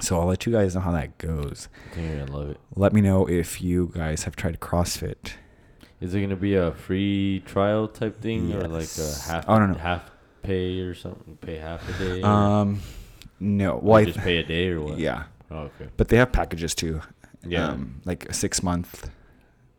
so 0.02 0.20
i'll 0.20 0.26
let 0.28 0.46
you 0.46 0.52
guys 0.54 0.74
know 0.76 0.82
how 0.82 0.92
that 0.92 1.18
goes 1.18 1.68
I 1.92 1.96
think 1.96 2.10
you're 2.10 2.26
gonna 2.26 2.38
love 2.38 2.50
it. 2.52 2.58
let 2.76 2.94
me 2.94 3.02
know 3.02 3.28
if 3.28 3.62
you 3.62 3.92
guys 3.94 4.24
have 4.24 4.36
tried 4.36 4.60
crossfit 4.60 5.34
Is 6.02 6.14
it 6.14 6.22
gonna 6.22 6.36
be 6.36 6.56
a 6.56 6.72
free 6.72 7.42
trial 7.46 7.88
type 7.88 8.22
thing 8.22 8.54
or 8.54 8.68
like 8.68 8.90
a 8.98 9.14
half 9.30 9.46
Oh, 9.48 9.60
no, 9.60 9.68
no. 9.68 9.74
half 9.78 10.10
pay 10.44 10.80
or 10.80 10.94
something? 10.94 11.38
Pay 11.42 11.58
half 11.58 11.82
a 11.90 12.04
day? 12.04 12.22
Um, 12.22 12.82
no. 13.40 13.80
Well, 13.82 13.98
I 14.00 14.06
just 14.06 14.20
pay 14.20 14.38
a 14.38 14.44
day 14.44 14.68
or 14.70 14.82
what? 14.82 14.98
yeah, 15.00 15.24
Oh, 15.50 15.70
okay. 15.72 15.88
but 15.96 16.10
they 16.10 16.18
have 16.18 16.32
packages 16.34 16.76
too. 16.76 17.02
Yeah. 17.46 17.70
Um, 17.70 18.02
like 18.06 18.30
a 18.30 18.34
six 18.34 18.64
month, 18.64 19.10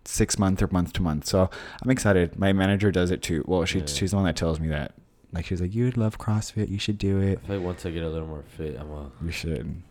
six 0.04 0.38
month 0.38 0.62
or 0.62 0.68
month 0.68 0.92
to 0.94 1.02
month. 1.02 1.26
So 1.26 1.49
I'm 1.83 1.90
excited. 1.90 2.38
My 2.38 2.52
manager 2.52 2.90
does 2.90 3.11
it 3.11 3.23
too. 3.23 3.44
Well, 3.47 3.64
she 3.64 3.80
Yeah. 3.80 3.87
she's 3.87 4.11
the 4.11 4.16
one 4.16 4.26
that 4.26 4.37
tells 4.37 4.61
me 4.61 4.68
that. 4.68 4.92
Like 5.33 5.47
she's 5.47 5.61
like, 5.61 5.75
you'd 5.75 5.97
love 5.97 6.18
CrossFit. 6.18 6.68
You 6.68 6.78
should 6.78 6.99
do 6.99 7.21
it. 7.21 7.40
I 7.44 7.47
feel 7.47 7.56
like 7.56 7.64
once 7.66 7.87
I 7.87 7.90
get 7.90 8.02
a 8.02 8.09
little 8.09 8.28
more 8.28 8.44
fit, 8.56 8.76
I'm 8.78 8.90
a. 8.90 9.11
You 9.25 9.30
should. 9.33 9.83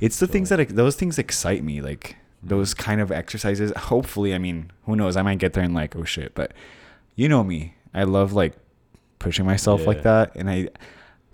It's 0.00 0.18
the 0.18 0.26
So, 0.26 0.32
things 0.32 0.50
like- 0.50 0.68
that 0.68 0.74
those 0.76 0.96
things 0.96 1.18
excite 1.18 1.62
me. 1.62 1.80
Like 1.82 2.16
those 2.42 2.74
Mhm. 2.74 2.78
kind 2.78 3.00
of 3.00 3.10
exercises. 3.12 3.72
Hopefully, 3.76 4.34
I 4.34 4.38
mean, 4.38 4.70
who 4.84 4.96
knows? 4.96 5.16
I 5.16 5.22
might 5.22 5.38
get 5.38 5.52
there 5.52 5.64
and 5.64 5.74
like, 5.74 5.94
oh 5.96 6.04
shit. 6.04 6.34
But 6.34 6.52
you 7.14 7.28
know 7.28 7.42
me. 7.44 7.74
I 7.92 8.04
love 8.04 8.32
like 8.32 8.54
pushing 9.18 9.44
myself 9.46 9.86
like 9.86 10.02
that, 10.02 10.32
and 10.36 10.48
I 10.48 10.68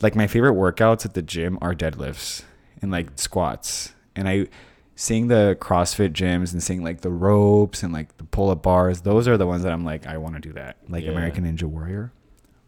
like 0.01 0.15
my 0.17 0.27
favorite 0.27 0.55
workouts 0.55 1.05
at 1.05 1.15
the 1.15 1.23
gym 1.23 1.59
are 1.61 1.75
deadlifts 1.75 2.43
and 2.81 2.91
like 2.91 3.11
squats. 3.17 3.93
And 4.17 4.29
I 4.29 4.47
seeing 4.95 5.29
the 5.29 5.57
CrossFit 5.61 6.11
gyms 6.13 6.53
and 6.53 6.63
seeing 6.63 6.83
like 6.85 7.01
the 7.01 7.11
ropes 7.11 7.83
and 7.83 7.93
like 7.93 8.17
the 8.19 8.25
pull 8.25 8.51
up 8.51 8.63
bars. 8.63 9.01
Those 9.03 9.27
are 9.29 9.37
the 9.37 9.47
ones 9.47 9.63
that 9.63 9.73
I'm 9.73 9.85
like, 9.85 10.07
I 10.07 10.17
want 10.19 10.35
to 10.35 10.41
do 10.41 10.53
that. 10.53 10.77
Like 10.89 11.05
Yeah. 11.05 11.11
American 11.13 11.45
Ninja 11.45 11.65
Warrior. 11.65 12.13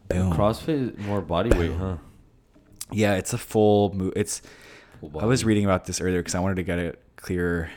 Boom. 0.08 0.32
CrossFit 0.32 0.98
is 0.98 1.06
more 1.06 1.20
body 1.20 1.50
weight, 1.56 1.72
huh? 1.72 1.96
Yeah, 2.90 3.14
it's 3.14 3.32
a 3.32 3.38
full 3.38 3.94
move. 3.94 4.12
It's 4.16 4.42
Full 5.00 5.18
I 5.20 5.24
was 5.24 5.44
reading 5.44 5.64
about 5.64 5.84
this 5.86 6.00
earlier 6.00 6.20
because 6.20 6.34
I 6.34 6.40
wanted 6.40 6.56
to 6.56 6.62
get 6.62 6.78
a 6.78 6.94
clear 7.16 7.70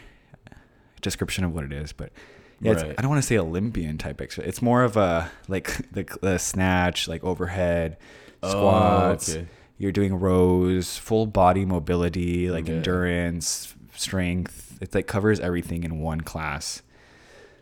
description 1.01 1.43
of 1.43 1.53
what 1.53 1.63
it 1.63 1.71
is, 1.73 1.93
but 1.93 2.11
yeah, 2.59 2.71
it's, 2.73 2.83
Right. 2.83 2.95
I 2.97 3.01
don't 3.01 3.09
want 3.09 3.21
to 3.21 3.27
say 3.27 3.37
Olympian 3.37 3.97
type 3.97 4.19
exercise. 4.21 4.47
It's 4.49 4.61
more 4.61 4.83
of 4.83 4.97
a 4.97 5.31
like 5.47 5.67
the, 5.91 6.05
the 6.21 6.37
snatch, 6.39 7.07
like 7.07 7.23
overhead 7.23 7.97
Oh, 8.43 8.49
squats. 8.49 9.35
okay. 9.35 9.47
You're 9.79 9.91
doing 9.91 10.15
rows, 10.19 10.97
full 10.97 11.27
body 11.27 11.63
mobility, 11.65 12.49
like 12.49 12.67
endurance, 12.67 13.75
strength. 13.97 14.77
It 14.81 14.93
like 14.95 15.07
covers 15.07 15.39
everything 15.39 15.83
in 15.83 15.99
one 15.99 16.21
class. 16.21 16.81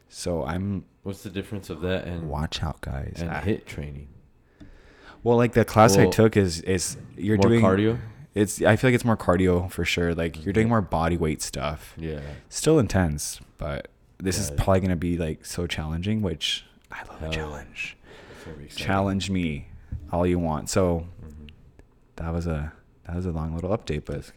So 0.10 0.44
I'm 0.46 0.86
What's 1.04 1.24
the 1.24 1.30
difference 1.30 1.70
of 1.70 1.82
that 1.82 2.06
and 2.06 2.30
watch 2.30 2.64
out, 2.64 2.82
guys. 2.82 3.18
and 3.20 3.30
Ah. 3.30 3.42
HIIT 3.42 3.66
training? 3.66 4.08
Well, 5.24 5.38
like 5.38 5.54
the 5.54 5.66
class 5.66 5.98
I 5.98 6.08
took 6.08 6.38
is 6.38 6.62
is 6.62 6.98
you're 7.18 7.38
more 7.38 7.50
doing 7.50 7.62
cardio. 7.62 8.00
It's 8.36 8.62
I 8.62 8.76
feel 8.76 8.90
like 8.90 8.96
it's 8.96 9.06
more 9.06 9.18
cardio 9.18 9.72
for 9.72 9.86
sure. 9.86 10.14
Like 10.14 10.44
you're 10.46 10.54
doing 10.54 10.68
more 10.70 10.82
body 10.82 11.18
weight 11.18 11.42
stuff. 11.42 11.94
Yeah. 11.98 12.20
Still 12.50 12.80
intense, 12.80 13.40
but 13.58 13.88
this 14.18 14.38
is 14.38 14.52
probably 14.52 14.82
gonna 14.82 14.96
be 14.96 15.18
like 15.18 15.46
so 15.46 15.68
challenging, 15.68 16.22
which 16.22 16.66
I 16.92 17.04
love 17.10 17.24
a 17.24 17.30
challenge. 17.30 17.98
It's 18.36 18.44
gonna 18.46 18.58
be 18.58 18.66
exciting. 18.66 18.86
Challenge 18.86 19.30
me 19.32 19.68
all 20.12 20.28
you 20.28 20.38
want. 20.40 20.70
So 20.70 21.08
Mhm. 21.24 21.50
that 22.18 22.32
was 22.34 22.46
a 22.48 22.74
that 23.06 23.16
was 23.16 23.26
a 23.26 23.32
long 23.32 23.54
little 23.56 23.70
update, 23.76 24.04
but 24.06 24.32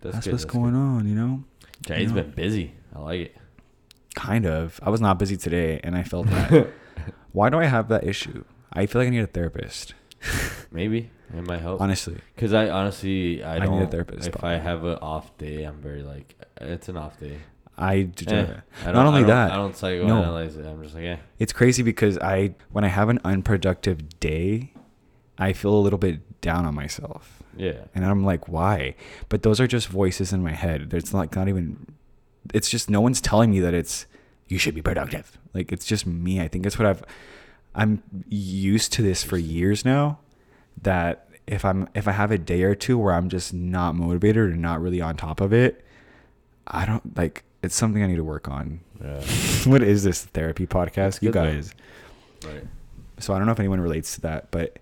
That's 0.00 0.14
that's, 0.16 0.26
good. 0.26 0.32
what's 0.32 0.44
that's 0.44 0.54
going 0.54 0.72
good. 0.72 0.78
on, 0.78 1.08
you 1.08 1.14
know. 1.14 1.44
Jay's 1.82 2.02
you 2.10 2.16
know? 2.16 2.22
been 2.22 2.30
busy. 2.32 2.74
I 2.94 2.98
like 3.00 3.20
it. 3.20 3.36
Kind 4.14 4.46
of. 4.46 4.80
I 4.82 4.90
was 4.90 5.00
not 5.00 5.18
busy 5.18 5.36
today, 5.36 5.80
and 5.84 5.96
I 5.96 6.02
felt 6.02 6.26
that. 6.28 6.68
Why 7.32 7.50
do 7.50 7.58
I 7.58 7.64
have 7.66 7.88
that 7.88 8.04
issue? 8.04 8.44
I 8.72 8.86
feel 8.86 9.00
like 9.02 9.08
I 9.08 9.10
need 9.10 9.20
a 9.20 9.26
therapist. 9.26 9.94
Maybe 10.70 11.10
it 11.36 11.46
might 11.46 11.60
help. 11.60 11.80
Honestly, 11.80 12.16
Because 12.34 12.52
I 12.54 12.68
honestly, 12.70 13.42
I, 13.42 13.56
I 13.56 13.58
need 13.58 13.64
a 13.66 13.80
don't. 13.80 13.90
therapist, 13.90 14.26
If 14.28 14.32
probably. 14.32 14.50
I 14.50 14.58
have 14.58 14.84
an 14.84 14.98
off 15.02 15.36
day, 15.36 15.64
I'm 15.64 15.80
very 15.80 16.02
like, 16.02 16.34
it's 16.60 16.88
an 16.88 16.96
off 16.96 17.18
day. 17.20 17.38
I. 17.76 18.08
Eh, 18.26 18.34
I 18.84 18.86
Not 18.86 18.92
don't- 18.92 18.96
only 19.06 19.20
I 19.24 19.26
that, 19.26 19.52
I 19.52 19.56
don't 19.56 19.74
psychoanalyze 19.74 20.56
no. 20.56 20.62
it. 20.62 20.66
I'm 20.66 20.82
just 20.82 20.94
like, 20.94 21.04
yeah. 21.04 21.18
It's 21.38 21.52
crazy 21.52 21.82
because 21.82 22.16
I 22.18 22.54
when 22.72 22.84
I 22.84 22.88
have 22.88 23.10
an 23.10 23.20
unproductive 23.24 24.18
day, 24.18 24.72
I 25.38 25.52
feel 25.52 25.74
a 25.74 25.80
little 25.80 25.98
bit 25.98 26.40
down 26.40 26.64
on 26.64 26.74
myself. 26.74 27.35
Yeah. 27.56 27.84
And 27.94 28.04
I'm 28.04 28.24
like, 28.24 28.48
why? 28.48 28.94
But 29.28 29.42
those 29.42 29.60
are 29.60 29.66
just 29.66 29.88
voices 29.88 30.32
in 30.32 30.42
my 30.42 30.52
head. 30.52 30.92
It's 30.92 31.14
like 31.14 31.34
not 31.34 31.48
even 31.48 31.86
it's 32.54 32.68
just 32.68 32.88
no 32.88 33.00
one's 33.00 33.20
telling 33.20 33.50
me 33.50 33.60
that 33.60 33.74
it's 33.74 34.06
you 34.48 34.58
should 34.58 34.74
be 34.74 34.82
productive. 34.82 35.38
Like 35.54 35.72
it's 35.72 35.86
just 35.86 36.06
me. 36.06 36.40
I 36.40 36.48
think 36.48 36.64
that's 36.64 36.78
what 36.78 36.86
I've 36.86 37.02
I'm 37.74 38.02
used 38.28 38.92
to 38.94 39.02
this 39.02 39.22
for 39.22 39.36
years 39.36 39.84
now 39.84 40.18
that 40.82 41.28
if 41.46 41.64
I'm 41.64 41.88
if 41.94 42.08
I 42.08 42.12
have 42.12 42.30
a 42.30 42.38
day 42.38 42.62
or 42.62 42.74
two 42.74 42.98
where 42.98 43.14
I'm 43.14 43.28
just 43.28 43.52
not 43.52 43.94
motivated 43.94 44.36
or 44.36 44.56
not 44.56 44.80
really 44.80 45.00
on 45.00 45.16
top 45.16 45.40
of 45.40 45.52
it, 45.52 45.84
I 46.66 46.86
don't 46.86 47.16
like 47.16 47.44
it's 47.62 47.74
something 47.74 48.02
I 48.02 48.06
need 48.06 48.16
to 48.16 48.24
work 48.24 48.48
on. 48.48 48.80
Yeah. 49.00 49.20
what 49.66 49.82
is 49.82 50.04
this 50.04 50.24
therapy 50.24 50.66
podcast? 50.66 51.22
You 51.22 51.30
good, 51.30 51.34
though. 51.34 51.52
guys. 51.52 51.74
Right. 52.44 52.64
So 53.18 53.34
I 53.34 53.38
don't 53.38 53.46
know 53.46 53.52
if 53.52 53.60
anyone 53.60 53.80
relates 53.80 54.14
to 54.16 54.20
that, 54.22 54.50
but 54.50 54.78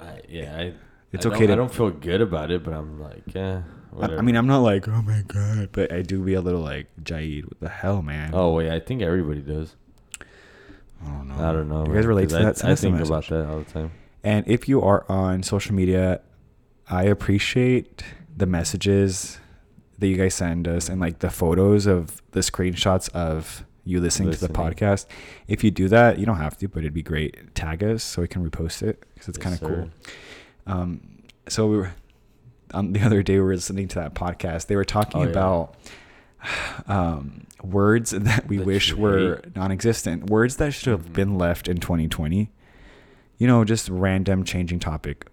I, 0.00 0.20
yeah. 0.28 0.56
I. 0.56 0.72
It's 1.12 1.26
I 1.26 1.30
okay 1.30 1.46
to- 1.46 1.52
I 1.52 1.56
don't 1.56 1.72
feel 1.72 1.90
good 1.90 2.20
about 2.20 2.50
it, 2.50 2.62
but 2.64 2.72
I'm 2.74 3.00
like, 3.00 3.22
yeah. 3.34 3.62
I, 3.92 3.94
Whatever. 3.94 4.18
I 4.18 4.22
mean, 4.22 4.36
I'm 4.36 4.46
not 4.46 4.60
like, 4.60 4.88
oh 4.88 5.02
my 5.02 5.22
god, 5.26 5.68
but 5.72 5.92
I 5.92 6.00
do 6.00 6.22
be 6.22 6.32
a 6.34 6.40
little 6.40 6.62
like, 6.62 6.86
Jade, 7.02 7.44
what 7.44 7.60
the 7.60 7.68
hell, 7.68 8.00
man? 8.00 8.30
Oh 8.32 8.52
wait, 8.52 8.70
I 8.70 8.80
think 8.80 9.02
everybody 9.02 9.40
does. 9.40 9.76
I 11.04 11.08
don't 11.08 11.28
know. 11.28 11.34
I 11.34 11.52
don't 11.52 11.68
know. 11.68 11.84
You 11.86 11.92
guys 11.94 12.06
relate 12.06 12.28
to 12.30 12.36
that? 12.36 12.56
Send 12.58 12.72
I 12.72 12.74
think 12.76 12.94
message. 12.94 13.08
about 13.08 13.26
that 13.28 13.46
all 13.48 13.58
the 13.58 13.64
time. 13.70 13.90
And 14.24 14.46
if 14.48 14.68
you 14.68 14.80
are 14.80 15.04
on 15.10 15.42
social 15.42 15.74
media, 15.74 16.20
I 16.88 17.04
appreciate 17.04 18.04
the 18.34 18.46
messages 18.46 19.38
that 19.98 20.06
you 20.06 20.16
guys 20.16 20.34
send 20.34 20.66
us 20.68 20.88
and 20.88 21.00
like 21.00 21.18
the 21.18 21.30
photos 21.30 21.86
of 21.86 22.22
the 22.30 22.40
screenshots 22.40 23.08
of 23.10 23.64
you 23.84 24.00
listening, 24.00 24.30
to 24.32 24.38
the 24.40 24.48
podcast. 24.48 25.06
If 25.48 25.64
you 25.64 25.70
do 25.72 25.88
that, 25.88 26.18
you 26.18 26.24
don't 26.24 26.36
have 26.36 26.56
to, 26.58 26.68
but 26.68 26.78
it'd 26.80 26.94
be 26.94 27.02
great. 27.02 27.54
Tag 27.54 27.82
us 27.82 28.04
so 28.04 28.22
we 28.22 28.28
can 28.28 28.48
repost 28.48 28.82
it 28.82 29.04
because 29.12 29.28
it's 29.28 29.38
Yes, 29.38 29.42
kind 29.42 29.54
of 29.54 29.60
cool. 29.60 29.90
Um, 30.66 31.22
so 31.48 31.66
we 31.66 31.76
were 31.78 31.92
um, 32.74 32.92
the 32.92 33.00
other 33.06 33.22
day 33.22 33.34
we 33.34 33.40
were 33.42 33.54
listening 33.54 33.88
to 33.88 33.96
that 33.96 34.14
podcast. 34.14 34.66
They 34.66 34.76
were 34.76 34.84
talking 34.84 35.20
Oh, 35.20 35.24
yeah. 35.24 35.30
about 35.30 35.74
um, 36.86 37.46
words 37.62 38.10
that 38.10 38.48
we 38.48 38.56
That 38.58 38.66
wish 38.66 38.92
were 38.94 39.36
hate. 39.44 39.56
non-existent, 39.56 40.28
words 40.30 40.56
that 40.56 40.72
should 40.74 40.90
have 40.90 41.06
Mhm. 41.10 41.12
been 41.12 41.38
left 41.38 41.68
in 41.68 41.78
2020. 41.78 42.50
You 43.38 43.46
know, 43.46 43.64
just 43.64 43.88
random 43.88 44.44
changing 44.44 44.80
topic. 44.80 45.26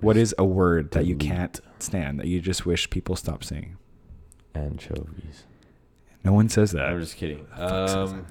What 0.00 0.16
is 0.16 0.34
a 0.38 0.44
word 0.44 0.90
that 0.92 1.06
you 1.06 1.16
can't 1.16 1.58
stand 1.78 2.20
that 2.20 2.26
you 2.26 2.40
just 2.40 2.66
wish 2.66 2.88
people 2.90 3.16
stop 3.16 3.42
saying? 3.42 3.76
Anchovies. 4.54 5.44
No 6.24 6.32
one 6.32 6.48
says 6.48 6.72
that. 6.72 6.86
I'm 6.86 7.00
just 7.00 7.16
kidding. 7.16 7.46
the 7.50 7.56
fuck 7.56 7.88
says 7.88 8.12
Um, 8.12 8.26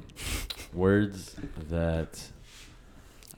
words 0.74 1.36
that 1.70 2.22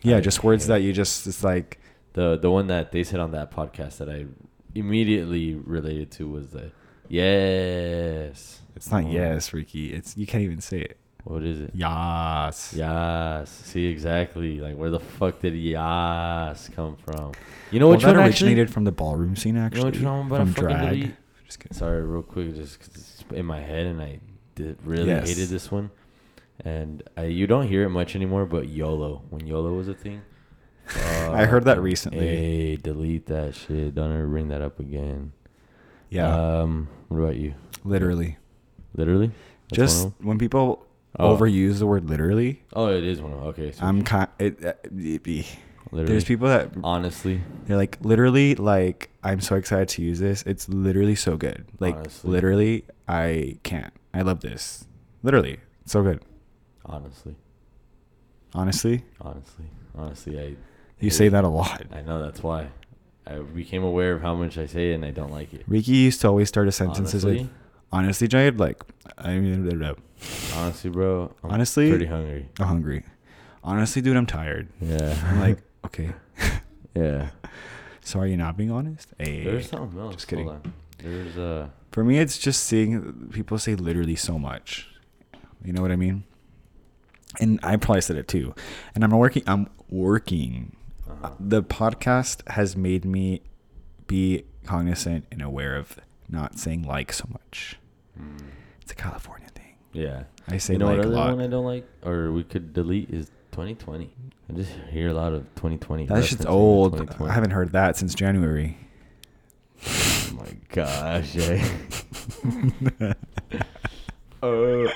yeah, 0.01 0.17
I 0.17 0.21
just 0.21 0.43
words 0.43 0.63
hate. 0.65 0.67
that 0.69 0.81
you 0.81 0.93
just 0.93 1.25
it's 1.27 1.43
like 1.43 1.79
the 2.17 2.27
the 2.37 2.49
one 2.51 2.67
that 2.67 2.91
they 2.91 3.03
said 3.03 3.19
on 3.19 3.31
that 3.31 3.51
podcast 3.51 3.97
that 3.97 4.09
I 4.09 4.25
immediately 4.75 5.55
related 5.55 6.09
to 6.17 6.27
was 6.27 6.45
the 6.49 6.71
yes. 7.09 8.61
it's 8.75 8.91
not 8.91 9.03
Oh. 9.05 9.09
yes, 9.09 9.53
Ricky. 9.53 9.93
It's 9.93 10.17
you 10.17 10.25
can't 10.27 10.43
even 10.43 10.61
say 10.61 10.79
it. 10.81 10.97
What 11.23 11.43
is 11.43 11.59
it? 11.59 11.71
Yas. 11.75 12.73
Yes. 12.75 13.49
See 13.49 13.85
exactly. 13.87 14.59
Like 14.61 14.75
where 14.77 14.89
the 14.89 14.99
fuck 14.99 15.39
did 15.41 15.55
yes 15.55 16.69
come 16.75 16.95
from? 16.95 17.33
You 17.71 17.79
know 17.79 17.87
Well, 17.87 17.97
which 17.97 18.05
that 18.05 18.15
one 18.15 18.25
originated 18.25 18.63
actually? 18.63 18.73
from 18.73 18.83
the 18.85 18.91
ballroom 18.93 19.35
scene 19.35 19.55
You 19.55 19.59
know 19.61 19.65
actually. 19.67 19.91
which 19.91 20.01
one 20.01 20.19
I'm 20.21 20.27
about 20.27 20.39
from 20.39 20.51
drag. 20.53 21.15
Just 21.45 21.59
kidding. 21.59 21.77
Sorry, 21.77 22.01
real 22.03 22.23
quick, 22.23 22.55
just 22.55 22.79
'cause 22.79 22.89
it's 22.95 23.23
in 23.31 23.45
my 23.45 23.59
head 23.61 23.85
and 23.87 24.01
I 24.01 24.19
did 24.55 24.77
really 24.85 25.07
Yes. 25.07 25.27
hated 25.29 25.49
this 25.49 25.69
one. 25.71 25.91
And 26.65 27.03
I, 27.15 27.25
you 27.25 27.45
don't 27.45 27.67
hear 27.67 27.83
it 27.83 27.89
much 27.89 28.15
anymore, 28.15 28.45
but 28.45 28.67
YOLO 28.69 29.21
when 29.29 29.45
YOLO 29.45 29.73
was 29.73 29.87
a 29.87 29.93
thing. 29.93 30.21
I 30.95 31.45
heard 31.45 31.65
that 31.65 31.81
recently. 31.81 32.19
Hey, 32.27 32.75
delete 32.77 33.25
that 33.27 33.55
shit. 33.55 33.93
Don't 33.95 34.11
ever 34.13 34.27
bring 34.27 34.47
that 34.49 34.61
up 34.61 34.79
again. 34.79 35.33
Yeah, 36.09 36.61
Um, 36.61 36.87
what 37.09 37.17
about 37.19 37.35
you? 37.37 37.53
literally. 37.83 38.37
Literally? 38.95 39.27
That's 39.69 39.77
Just 39.77 39.97
one 40.03 40.07
of 40.07 40.21
'em? 40.21 40.27
when 40.27 40.37
people 40.39 40.85
Oh. 41.19 41.35
overuse 41.35 41.79
the 41.79 41.85
word 41.87 42.09
literally, 42.09 42.63
Oh, 42.73 42.87
it 42.87 43.03
is 43.03 43.21
one 43.21 43.33
of 43.33 43.39
'em. 43.39 43.45
Okay. 43.47 43.71
So 43.71 43.85
I'm 43.85 44.03
kind. 44.03 44.29
It, 44.39 44.63
uh, 44.63 44.73
it 44.85 45.23
be. 45.23 45.45
literally. 45.91 46.11
There's 46.13 46.23
people 46.25 46.47
that 46.47 46.71
Honestly, 46.83 47.41
they're 47.65 47.77
like 47.77 47.97
literally 48.01 48.55
like 48.55 49.09
I'm 49.23 49.41
so 49.41 49.55
excited 49.55 49.89
to 49.89 50.01
use 50.01 50.19
this. 50.19 50.43
It's 50.43 50.69
literally 50.69 51.15
so 51.15 51.35
good. 51.37 51.65
Like 51.79 51.95
Honestly. 51.95 52.29
literally, 52.31 52.85
I 53.07 53.57
can't. 53.63 53.93
I 54.13 54.21
love 54.21 54.39
this. 54.41 54.85
Literally, 55.23 55.59
so 55.85 56.01
good. 56.03 56.21
honestly, 56.85 57.35
Honestly, 58.53 59.03
honestly, 59.19 59.65
honestly, 59.97 60.39
I 60.39 60.55
you 60.99 61.09
say 61.09 61.29
that 61.29 61.43
a 61.43 61.47
lot. 61.47 61.83
I 61.91 62.01
know 62.01 62.21
that's 62.21 62.41
why. 62.43 62.69
I 63.25 63.39
became 63.39 63.83
aware 63.83 64.13
of 64.13 64.21
how 64.21 64.35
much 64.35 64.57
I 64.57 64.65
say 64.67 64.91
it 64.91 64.95
and 64.95 65.05
I 65.05 65.11
don't 65.11 65.31
like 65.31 65.53
it. 65.53 65.63
Ricky 65.67 65.91
used 65.91 66.21
to 66.21 66.27
always 66.29 66.47
start 66.47 66.67
his 66.67 66.75
sentences 66.75 67.25
Honestly, 67.25 67.43
with 67.43 67.51
"Honestly, 67.91 68.27
Jade, 68.27 68.57
like 68.57 68.81
I 69.17 69.37
mean, 69.37 69.67
blah, 69.67 69.77
blah, 69.93 70.03
honestly, 70.55 70.89
bro. 70.89 71.33
I'm 71.43 71.51
Honestly- 71.51 71.89
pretty 71.89 72.05
hungry. 72.05 72.49
I'm 72.59 72.67
hungry. 72.67 73.03
Honestly, 73.63 74.01
dude, 74.01 74.15
I'm 74.15 74.25
tired." 74.25 74.69
Yeah. 74.79 75.17
I'm 75.25 75.39
like, 75.41 75.59
okay. 75.85 76.11
yeah. 76.95 77.29
So 78.01 78.19
are 78.19 78.27
you 78.27 78.37
not 78.37 78.55
being 78.55 78.71
honest? 78.71 79.09
Hey. 79.19 79.43
There's 79.43 79.69
something 79.69 79.99
else. 79.99 80.15
just 80.15 80.27
kidding. 80.29 80.45
Hold 80.45 80.65
on. 80.65 80.73
There's 80.99 81.37
uh. 81.37 81.67
For 81.91 82.05
me, 82.05 82.19
it's 82.19 82.37
just 82.37 82.63
seeing 82.63 83.29
people 83.33 83.57
say 83.59 83.75
literally 83.75 84.15
so 84.15 84.39
much. 84.39 84.87
You 85.65 85.73
know 85.73 85.81
what 85.81 85.91
I 85.91 85.97
mean? 85.97 86.23
And 87.41 87.59
I 87.61 87.75
probably 87.75 88.01
said 88.01 88.15
it 88.15 88.29
too. 88.29 88.55
And 88.95 89.03
I'm 89.03 89.11
working. 89.11 89.43
I'm 89.47 89.67
working. 89.89 90.76
The 91.39 91.63
podcast 91.63 92.47
has 92.49 92.75
made 92.75 93.05
me 93.05 93.41
be 94.07 94.43
cognizant 94.65 95.25
and 95.31 95.41
aware 95.41 95.75
of 95.75 95.99
not 96.29 96.57
saying 96.59 96.83
like 96.83 97.11
so 97.13 97.25
much. 97.29 97.77
mm, 98.19 98.37
It's 98.81 98.91
a 98.91 98.95
California 98.95 99.47
thing. 99.53 99.75
yeah. 99.93 100.23
I 100.49 100.57
say 100.59 100.73
you 100.73 100.79
know 100.79 100.85
like 100.87 100.97
what 100.97 101.05
a 101.05 101.07
other 101.09 101.15
lot. 101.17 101.35
one 101.35 101.41
I 101.41 101.47
don't 101.47 101.65
like, 101.65 101.85
or 102.05 102.31
we 102.31 102.43
could 102.43 102.71
delete 102.73 103.09
is 103.09 103.27
2020. 103.51 104.13
I 104.49 104.53
just 104.53 104.71
hear 104.91 105.09
a 105.09 105.13
lot 105.13 105.33
of 105.33 105.41
2020. 105.55 106.05
That 106.07 106.23
shit's 106.23 106.45
old. 106.45 107.09
I 107.21 107.33
haven't 107.33 107.51
heard 107.51 107.73
that 107.73 107.97
since 107.97 108.15
January. 108.15 108.77
Oh 109.85 110.31
my 110.37 110.49
gosh, 110.69 111.33
Jay. 111.33 111.61
uh, 112.91 113.13
I 114.43 114.89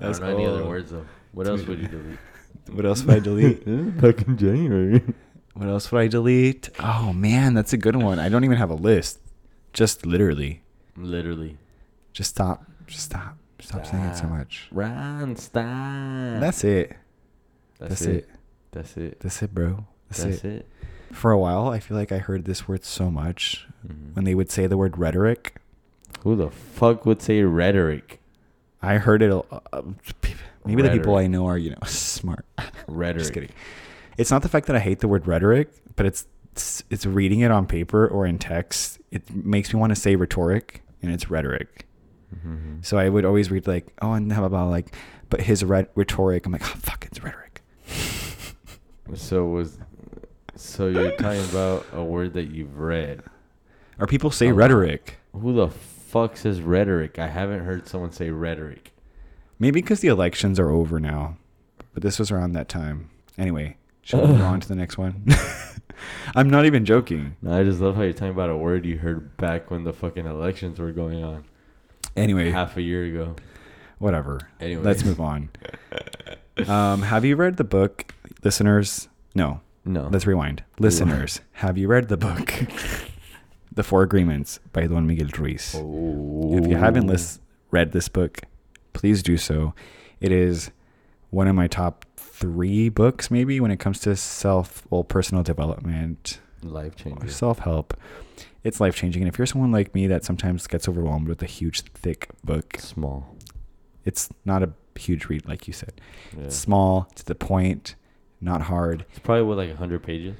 don't 0.00 0.20
know 0.20 0.26
any 0.26 0.46
other 0.46 0.64
words 0.64 0.90
though. 0.90 1.04
What 1.32 1.46
else 1.46 1.62
would 1.66 1.78
you 1.80 1.88
delete? 1.88 2.18
What 2.70 2.84
else 2.84 3.02
would 3.02 3.16
I 3.16 3.20
delete? 3.20 3.64
Back 4.00 4.26
in 4.26 4.36
January. 4.36 5.02
What 5.54 5.68
else 5.68 5.90
would 5.92 6.00
I 6.00 6.08
delete? 6.08 6.70
Oh 6.78 7.12
man, 7.12 7.54
that's 7.54 7.72
a 7.72 7.76
good 7.76 7.96
one. 7.96 8.18
I 8.18 8.28
don't 8.28 8.44
even 8.44 8.56
have 8.56 8.70
a 8.70 8.74
list. 8.74 9.18
Just 9.72 10.06
literally. 10.06 10.62
Literally. 10.96 11.56
Just 12.12 12.30
stop. 12.30 12.64
Just 12.86 13.04
stop. 13.06 13.36
Stop 13.60 13.86
saying 13.86 14.04
it 14.04 14.16
so 14.16 14.26
much. 14.26 14.68
Ron, 14.72 15.36
stop. 15.36 15.64
That's 15.64 16.64
it. 16.64 16.96
That's, 17.78 17.90
That's 17.90 18.02
it. 18.02 18.14
it. 18.16 18.28
That's 18.72 18.96
it. 18.96 19.20
That's 19.20 19.42
it, 19.42 19.54
bro. 19.54 19.86
That's, 20.08 20.24
That's 20.24 20.44
it. 20.44 20.44
it. 20.44 20.68
For 21.12 21.30
a 21.32 21.38
while, 21.38 21.68
I 21.68 21.78
feel 21.80 21.96
like 21.96 22.12
I 22.12 22.18
heard 22.18 22.44
this 22.44 22.68
word 22.68 22.84
so 22.84 23.10
much 23.10 23.66
Mhm. 23.86 24.14
when 24.14 24.24
they 24.24 24.34
would 24.34 24.50
say 24.50 24.66
the 24.66 24.76
word 24.76 24.96
rhetoric. 24.98 25.56
Who 26.22 26.36
the 26.36 26.50
fuck 26.50 27.04
would 27.06 27.20
say 27.22 27.42
rhetoric? 27.42 28.20
I 28.82 28.98
heard 28.98 29.22
it. 29.22 29.30
a- 29.30 29.44
Uh, 29.72 29.82
maybe 30.64 30.82
the 30.82 30.90
people 30.90 31.16
I 31.16 31.26
know 31.26 31.46
are, 31.46 31.58
you 31.58 31.70
know, 31.70 31.78
smart. 31.86 32.44
Rhetoric. 32.86 33.18
Just 33.20 33.32
kidding. 33.34 33.50
It's 34.18 34.30
not 34.30 34.42
the 34.42 34.48
fact 34.48 34.66
that 34.66 34.76
I 34.76 34.80
hate 34.80 35.00
the 35.00 35.08
word 35.08 35.26
rhetoric, 35.26 35.70
but 35.96 36.06
it's 36.06 36.26
it's, 36.52 36.82
it's 36.90 37.06
reading 37.06 37.40
it 37.40 37.50
on 37.50 37.66
paper 37.66 38.06
or 38.08 38.26
in 38.26 38.38
text. 38.38 38.98
It 39.10 39.22
makes 39.34 39.72
me 39.72 39.78
want 39.80 39.90
to 39.90 39.96
say 39.96 40.16
rhetoric, 40.16 40.82
and 41.02 41.12
it's 41.12 41.30
rhetoric. 41.30 41.86
Mhm. 42.34 42.84
So 42.84 42.98
I 42.98 43.08
would 43.08 43.24
always 43.24 43.50
read 43.50 43.66
like, 43.66 43.86
oh, 44.02 44.12
and 44.12 44.32
how 44.32 44.44
about 44.44 44.70
like, 44.70 44.94
but 45.30 45.40
his 45.42 45.62
rhet- 45.64 45.88
rhetoric. 45.94 46.46
I'm 46.46 46.52
like, 46.52 46.62
oh, 46.62 46.78
fuck, 46.78 47.06
it's 47.06 47.22
rhetoric. 47.22 47.62
So 49.14 49.46
was 49.46 49.76
so 50.54 50.86
you're 50.88 51.10
talking 51.16 51.42
about 51.46 51.84
a 51.92 52.04
word 52.04 52.34
that 52.34 52.44
you've 52.52 52.78
read. 52.78 53.22
Or 53.98 54.06
people 54.06 54.30
say 54.30 54.48
lot. 54.52 54.56
rhetoric. 54.58 55.16
Who 55.32 55.52
the 55.54 55.68
fuck 55.68 56.36
says 56.36 56.60
rhetoric? 56.60 57.18
I 57.18 57.26
haven't 57.26 57.64
heard 57.64 57.88
someone 57.88 58.12
say 58.12 58.30
rhetoric. 58.30 58.92
Maybe 59.60 59.80
because 59.80 60.00
the 60.00 60.08
elections 60.08 60.58
are 60.58 60.70
over 60.70 60.98
now, 60.98 61.36
but 61.94 62.02
this 62.02 62.18
was 62.18 62.30
around 62.32 62.52
that 62.54 62.68
time. 62.68 63.10
Anyway, 63.38 63.76
should 64.02 64.20
we 64.20 64.26
move 64.32 64.40
on 64.40 64.58
to 64.60 64.66
the 64.68 64.74
next 64.74 64.98
one? 64.98 65.24
I'm 66.34 66.48
not 66.50 66.64
even 66.64 66.84
joking. 66.86 67.36
No, 67.42 67.52
I 67.58 67.62
just 67.62 67.78
love 67.80 67.94
how 67.94 68.02
you're 68.02 68.12
talking 68.14 68.30
about 68.30 68.48
a 68.50 68.56
word 68.56 68.86
you 68.86 68.96
heard 68.98 69.36
back 69.36 69.70
when 69.70 69.84
the 69.84 69.92
fucking 69.92 70.26
elections 70.26 70.78
were 70.78 70.92
going 70.92 71.22
on 71.22 71.44
Anyway, 72.16 72.50
half 72.50 72.76
a 72.76 72.82
year 72.82 73.04
ago. 73.04 73.36
whatever. 73.98 74.40
Anyway, 74.60 74.82
Let's 74.82 75.04
move 75.04 75.20
on. 75.20 75.50
Um, 76.68 77.00
have 77.02 77.24
you 77.24 77.36
read 77.36 77.56
the 77.56 77.64
book, 77.64 78.12
listeners? 78.44 79.08
No, 79.34 79.62
No, 79.86 80.08
let's 80.12 80.26
rewind. 80.26 80.62
Listeners, 80.78 81.40
have 81.52 81.78
you 81.78 81.88
read 81.88 82.08
the 82.08 82.18
book, 82.18 82.52
The 83.72 83.82
Four 83.82 84.02
Agreements 84.02 84.58
by 84.74 84.86
Don 84.86 85.06
Miguel 85.06 85.28
Ruiz? 85.38 85.74
If 85.74 86.66
you 86.66 86.76
haven't 86.76 87.06
lis- 87.06 87.40
read 87.70 87.92
this 87.92 88.08
book, 88.08 88.40
please 88.92 89.22
do 89.22 89.36
so. 89.36 89.74
It 90.20 90.32
is 90.32 90.70
one 91.30 91.46
of 91.48 91.54
my 91.54 91.66
top 91.68 92.04
three 92.16 92.88
books, 92.88 93.30
maybe, 93.30 93.60
when 93.60 93.70
it 93.70 93.78
comes 93.78 94.00
to 94.00 94.16
self, 94.16 94.86
well, 94.90 95.04
personal 95.04 95.42
development 95.42 96.40
life 96.62 96.96
changing. 96.96 97.28
self 97.28 97.60
help. 97.60 97.94
It's 98.62 98.80
life 98.80 98.94
changing. 98.94 99.22
And 99.22 99.28
if 99.32 99.38
you're 99.38 99.46
someone 99.46 99.72
like 99.72 99.94
me 99.94 100.06
that 100.08 100.24
sometimes 100.24 100.66
gets 100.66 100.88
overwhelmed 100.88 101.28
with 101.28 101.42
a 101.42 101.46
huge, 101.46 101.82
thick 101.82 102.28
book, 102.44 102.76
Small. 102.78 103.34
it's 104.04 104.28
not 104.44 104.62
a 104.62 104.72
huge 104.98 105.26
read, 105.26 105.46
like 105.48 105.66
you 105.66 105.72
said. 105.72 106.00
Yeah. 106.36 106.44
It's 106.44 106.56
small, 106.56 107.04
to 107.14 107.24
the 107.24 107.34
point, 107.34 107.94
not 108.40 108.62
hard. 108.62 109.06
It's 109.10 109.18
probably 109.20 109.44
what 109.44 109.56
like 109.56 109.74
hundred 109.76 110.02
pages. 110.02 110.36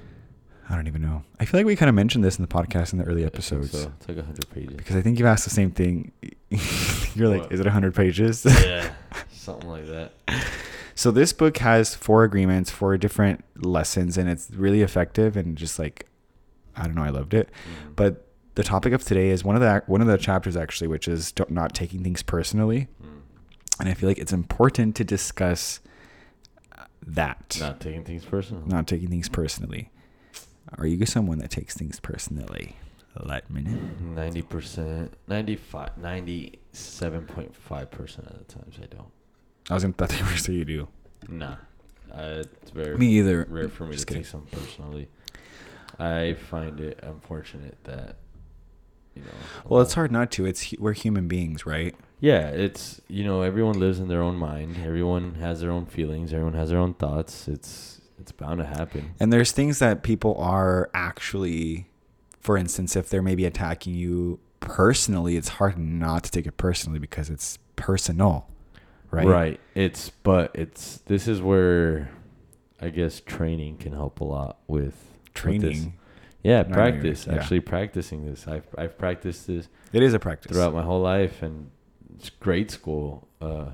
I 0.70 0.76
don't 0.76 0.86
even 0.86 1.02
know. 1.02 1.24
I 1.40 1.44
feel 1.46 1.58
like 1.58 1.66
we 1.66 1.74
kind 1.74 1.88
of 1.88 1.96
mentioned 1.96 2.22
this 2.22 2.38
in 2.38 2.42
the 2.42 2.48
podcast 2.48 2.92
in 2.92 3.00
the 3.00 3.04
early 3.04 3.24
episodes. 3.24 3.72
So 3.72 3.92
it's 3.98 4.08
like 4.08 4.24
hundred 4.24 4.48
pages. 4.50 4.76
Because 4.76 4.94
I 4.94 5.02
think 5.02 5.18
you've 5.18 5.26
asked 5.26 5.42
the 5.44 5.50
same 5.50 5.72
thing. 5.72 6.12
You're 7.16 7.28
like, 7.28 7.42
What? 7.42 7.52
is 7.52 7.58
it 7.60 7.64
100 7.66 7.92
pages? 7.94 8.44
yeah, 8.46 8.92
something 9.32 9.68
like 9.68 9.86
that. 9.88 10.12
So 10.94 11.10
this 11.10 11.32
book 11.32 11.58
has 11.58 11.94
four 11.96 12.22
agreements, 12.24 12.70
four 12.70 12.96
different 12.98 13.42
lessons, 13.56 14.16
and 14.16 14.28
it's 14.30 14.48
really 14.52 14.82
effective 14.82 15.36
and 15.36 15.56
just 15.58 15.78
like 15.78 16.06
I 16.76 16.84
don't 16.84 16.94
know, 16.94 17.02
I 17.02 17.10
loved 17.10 17.34
it. 17.34 17.48
Mhm. 17.48 17.96
But 17.96 18.26
the 18.54 18.62
topic 18.62 18.92
of 18.92 19.02
today 19.04 19.30
is 19.30 19.42
one 19.44 19.56
of 19.56 19.60
the 19.62 19.82
one 19.86 20.00
of 20.00 20.06
the 20.06 20.18
chapters 20.18 20.56
actually, 20.56 20.86
which 20.88 21.08
is 21.08 21.32
don't, 21.32 21.50
not 21.50 21.74
taking 21.74 22.04
things 22.04 22.22
personally, 22.22 22.86
Mm. 23.02 23.20
and 23.80 23.88
I 23.88 23.94
feel 23.94 24.08
like 24.08 24.18
it's 24.18 24.32
important 24.32 24.94
to 24.96 25.04
discuss 25.04 25.80
uh, 26.78 26.84
that 27.06 27.56
not 27.60 27.80
taking 27.80 28.04
things 28.04 28.24
personal. 28.24 28.62
not 28.66 28.86
taking 28.86 29.08
things 29.08 29.28
personally. 29.28 29.90
Are 30.78 30.86
you 30.86 31.04
someone 31.06 31.38
that 31.38 31.50
takes 31.50 31.74
things 31.76 32.00
personally? 32.00 32.76
Let 33.22 33.50
me 33.50 33.62
know. 33.62 33.78
Ninety 34.14 34.40
percent, 34.42 35.14
95, 35.26 35.90
97.5 36.00 37.90
percent 37.90 38.26
of 38.28 38.38
the 38.38 38.44
times 38.44 38.78
I 38.82 38.86
don't. 38.86 39.10
I 39.68 39.74
was 39.74 39.82
gonna 39.82 39.94
thought 39.94 40.10
they 40.10 40.22
were 40.22 40.36
say 40.36 40.52
you 40.54 40.64
do. 40.64 40.88
Nah, 41.28 41.56
uh, 42.12 42.42
it's 42.44 42.70
very 42.70 42.96
Me 42.96 43.06
either. 43.18 43.46
rare 43.48 43.68
for 43.68 43.84
me 43.84 43.92
Just 43.92 44.06
to 44.08 44.14
kidding. 44.14 44.22
take 44.22 44.30
something 44.30 44.58
personally. 44.58 45.08
I 45.98 46.34
find 46.34 46.80
it 46.80 46.98
unfortunate 47.02 47.76
that 47.84 48.16
you 49.14 49.22
know. 49.22 49.28
Well, 49.68 49.82
it's 49.82 49.94
hard 49.94 50.12
not 50.12 50.30
to. 50.32 50.46
It's 50.46 50.72
we're 50.78 50.92
human 50.92 51.28
beings, 51.28 51.66
right? 51.66 51.94
Yeah, 52.20 52.48
it's 52.48 53.00
you 53.08 53.24
know 53.24 53.42
everyone 53.42 53.78
lives 53.78 53.98
in 54.00 54.08
their 54.08 54.22
own 54.22 54.36
mind. 54.36 54.76
Everyone 54.84 55.34
has 55.36 55.60
their 55.60 55.70
own 55.70 55.86
feelings. 55.86 56.32
Everyone 56.32 56.54
has 56.54 56.70
their 56.70 56.78
own 56.78 56.94
thoughts. 56.94 57.48
It's 57.48 57.99
it's 58.20 58.32
bound 58.32 58.58
to 58.58 58.66
happen. 58.66 59.14
And 59.18 59.32
there's 59.32 59.52
things 59.52 59.78
that 59.78 60.02
people 60.02 60.36
are 60.38 60.90
actually, 60.94 61.88
for 62.40 62.56
instance, 62.56 62.96
if 62.96 63.08
they're 63.08 63.22
maybe 63.22 63.44
attacking 63.44 63.94
you 63.94 64.38
personally, 64.60 65.36
it's 65.36 65.48
hard 65.48 65.78
not 65.78 66.24
to 66.24 66.30
take 66.30 66.46
it 66.46 66.56
personally 66.56 66.98
because 66.98 67.30
it's 67.30 67.58
personal, 67.76 68.46
right? 69.10 69.26
Right. 69.26 69.60
It's 69.74 70.10
but 70.22 70.50
it's 70.54 70.98
this 71.06 71.26
is 71.26 71.40
where 71.40 72.10
I 72.80 72.90
guess 72.90 73.20
training 73.20 73.78
can 73.78 73.92
help 73.92 74.20
a 74.20 74.24
lot 74.24 74.58
with 74.66 74.84
with. 74.84 75.34
Training. 75.34 75.94
Yeah, 76.42 76.62
No, 76.62 76.68
no, 76.68 76.74
practice. 76.74 77.26
yeah. 77.26 77.34
Actually 77.34 77.60
practicing 77.60 78.24
this. 78.26 78.46
I've 78.48 78.66
I've 78.78 78.96
practiced 78.98 79.46
this 79.46 79.68
It 79.92 80.02
is 80.02 80.14
a 80.14 80.18
practice. 80.18 80.50
throughout 80.52 80.72
my 80.74 80.82
whole 80.82 81.00
life 81.02 81.42
and 81.42 81.70
it's 82.16 82.30
grade 82.30 82.70
school 82.70 83.28
uh 83.40 83.66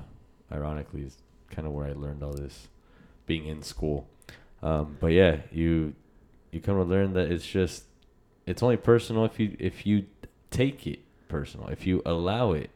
ironically 0.51 1.01
is 1.03 1.17
kind 1.49 1.65
of 1.67 1.73
where 1.73 1.87
I 1.87 1.93
learned 1.93 2.23
all 2.23 2.33
this 2.33 2.67
being 3.25 3.45
in 3.47 3.61
school. 3.63 4.07
Um 4.61 4.97
but 4.99 5.07
yeah, 5.07 5.41
you 5.51 5.93
you 6.51 6.59
come 6.61 6.75
to 6.77 6.83
learn 6.83 7.13
that 7.13 7.31
it's 7.31 7.45
just 7.45 7.83
it's 8.45 8.63
only 8.63 8.77
personal 8.77 9.25
if 9.25 9.39
you 9.39 9.55
if 9.59 9.85
you 9.85 10.05
take 10.51 10.87
it 10.87 10.99
personal. 11.27 11.67
If 11.67 11.85
you 11.85 12.01
allow 12.05 12.53
it 12.53 12.69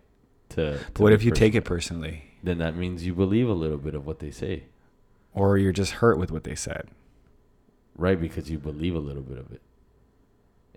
to, 0.50 0.80
But 0.94 1.00
what 1.04 1.14
if 1.14 1.24
you 1.24 1.32
take 1.32 1.56
it 1.56 1.64
personally, 1.64 2.26
Then 2.44 2.58
that 2.58 2.76
means 2.76 3.06
you 3.06 3.14
believe 3.14 3.48
a 3.48 3.54
little 3.54 3.78
bit 3.78 3.96
of 3.96 4.06
what 4.06 4.20
they 4.20 4.32
say. 4.32 4.64
or 5.34 5.58
you're 5.58 5.72
just 5.72 5.94
hurt 5.94 6.18
with 6.18 6.30
what 6.32 6.44
they 6.44 6.56
said? 6.56 6.90
Right, 7.96 8.20
because 8.20 8.50
you 8.52 8.58
believe 8.60 8.96
a 8.96 9.00
little 9.00 9.22
bit 9.22 9.38
of 9.38 9.52
it. 9.54 9.62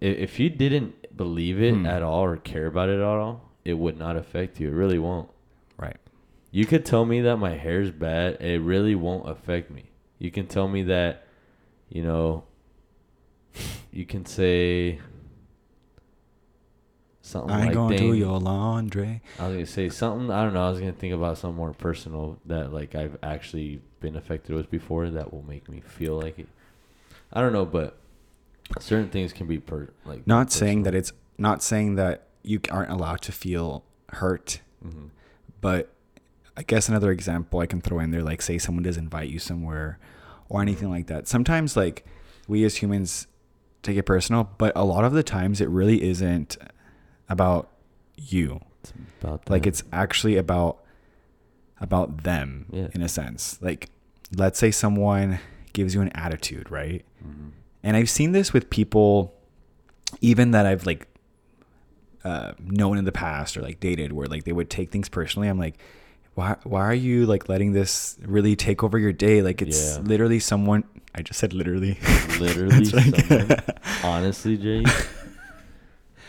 If 0.01 0.39
you 0.39 0.49
didn't 0.51 1.17
believe 1.17 1.61
it 1.61 1.75
Hmm. 1.75 1.87
at 1.87 2.03
all 2.03 2.23
or 2.25 2.37
care 2.37 2.67
about 2.67 2.89
it 2.89 2.97
at 2.99 3.03
all, 3.03 3.51
it 3.65 3.75
would 3.75 3.99
not 3.99 4.17
affect 4.17 4.61
you. 4.61 4.69
It 4.69 4.73
really 4.75 4.99
won't. 4.99 5.29
Right. 5.77 5.97
You 6.53 6.67
could 6.67 6.85
tell 6.85 7.05
me 7.05 7.21
that 7.23 7.39
my 7.39 7.55
hair's 7.57 7.91
bad. 7.91 8.41
It 8.41 8.61
really 8.61 8.95
won't 8.95 9.29
affect 9.29 9.71
me. 9.73 9.91
You 10.25 10.31
can 10.31 10.47
tell 10.47 10.67
me 10.67 10.85
that, 10.85 11.27
you 11.91 12.03
know, 12.03 12.45
you 13.93 14.07
can 14.07 14.25
say 14.25 14.99
something 17.21 17.51
I 17.51 17.59
ain't 17.59 17.67
like 17.67 17.75
gonna 17.75 17.99
do 17.99 18.13
"Dang, 18.13 18.15
your 18.21 18.39
laundry. 18.41 19.21
I 19.39 19.49
was 19.49 19.55
gonna 19.55 19.67
say 19.67 19.91
something. 19.91 20.31
I 20.31 20.43
don't 20.43 20.55
know. 20.55 20.67
I 20.67 20.71
was 20.71 20.81
gonna 20.81 20.93
think 20.93 21.13
about 21.13 21.37
something 21.37 21.59
more 21.59 21.75
personal 21.75 22.39
that 22.47 22.73
like 22.73 22.95
I've 22.95 23.19
actually 23.23 23.83
been 24.01 24.17
affected 24.17 24.57
with 24.57 24.71
before 24.71 25.11
that 25.11 25.31
will 25.31 25.43
make 25.43 25.69
me 25.69 25.81
feel 25.81 26.19
like 26.19 26.39
it. 26.39 26.49
I 27.31 27.43
don't 27.43 27.53
know, 27.53 27.67
but 27.67 27.99
certain 28.81 29.11
things 29.11 29.35
can 29.35 29.47
be 29.47 29.59
per 29.59 29.91
like 30.07 30.27
Not 30.27 30.51
saying 30.51 30.85
that 30.85 30.95
it's 30.95 31.13
not 31.37 31.63
saying 31.63 31.97
that 31.97 32.29
you 32.43 32.61
aren't 32.71 32.91
allowed 32.91 33.21
to 33.23 33.33
feel 33.33 33.85
hurt, 34.09 34.63
hmm 34.83 35.09
but 35.61 35.91
I 36.57 36.63
guess 36.63 36.89
another 36.89 37.11
example 37.11 37.61
I 37.61 37.67
can 37.67 37.83
throw 37.83 37.99
in 37.99 38.11
there, 38.11 38.23
like 38.23 38.41
say 38.41 38.57
someone 38.57 38.85
does 38.85 38.97
invite 38.97 39.29
you 39.29 39.39
somewhere 39.39 39.99
or 40.59 40.63
anything 40.63 40.91
like 40.91 41.07
that. 41.09 41.27
Sometimes 41.29 41.77
like 41.77 42.05
we 42.49 42.65
as 42.65 42.77
humans 42.77 43.27
take 43.83 43.97
it 43.97 44.05
personal, 44.05 44.51
but 44.59 44.73
a 44.77 44.85
lot 44.85 45.05
of 45.05 45.13
the 45.13 45.23
times 45.23 45.61
it 45.61 45.69
really 45.69 46.03
isn't 46.03 46.57
about 47.29 47.71
you. 48.17 48.61
It's 48.83 48.93
about 49.21 49.49
Like 49.51 49.63
them. 49.63 49.69
it's 49.69 49.83
actually 49.93 50.37
about 50.37 50.81
about 51.81 52.23
them 52.23 52.67
Yeah. 52.71 52.89
in 52.95 53.03
a 53.03 53.09
sense. 53.09 53.59
Like 53.61 53.91
let's 54.37 54.59
say 54.59 54.71
someone 54.71 55.39
gives 55.73 55.95
you 55.95 56.01
an 56.01 56.09
attitude, 56.11 56.71
right? 56.71 57.05
Mhm. 57.27 57.51
And 57.83 57.97
I've 57.97 58.09
seen 58.09 58.33
this 58.33 58.53
with 58.53 58.71
people 58.71 59.35
even 60.21 60.53
that 60.53 60.65
I've 60.67 60.87
like 60.87 61.09
uh, 62.25 62.53
known 62.59 62.97
in 62.97 63.05
the 63.05 63.13
past 63.13 63.55
or 63.57 63.61
like 63.61 63.81
dated 63.81 64.13
where 64.13 64.27
like 64.27 64.45
they 64.45 64.53
would 64.53 64.71
take 64.71 64.91
things 64.91 65.09
personally. 65.11 65.49
I'm 65.49 65.59
like, 65.59 65.77
why 66.35 66.57
why 66.65 66.81
are 66.83 66.95
you 66.95 67.27
like 67.27 67.49
letting 67.49 67.73
this 67.73 68.17
really 68.25 68.57
take 68.57 68.83
over 68.83 68.99
your 68.99 69.13
day? 69.13 69.43
Like 69.43 69.63
it's 69.63 69.97
Yeah. 69.97 70.03
literally 70.03 70.39
someone 70.41 70.85
I 71.15 71.23
just 71.23 71.39
said 71.39 71.53
literally. 71.53 71.99
literally 72.41 72.77
It's 72.83 72.93
like- 72.93 73.27
someone. 73.27 73.61
Honestly, 74.03 74.57
Jay, 74.65 74.85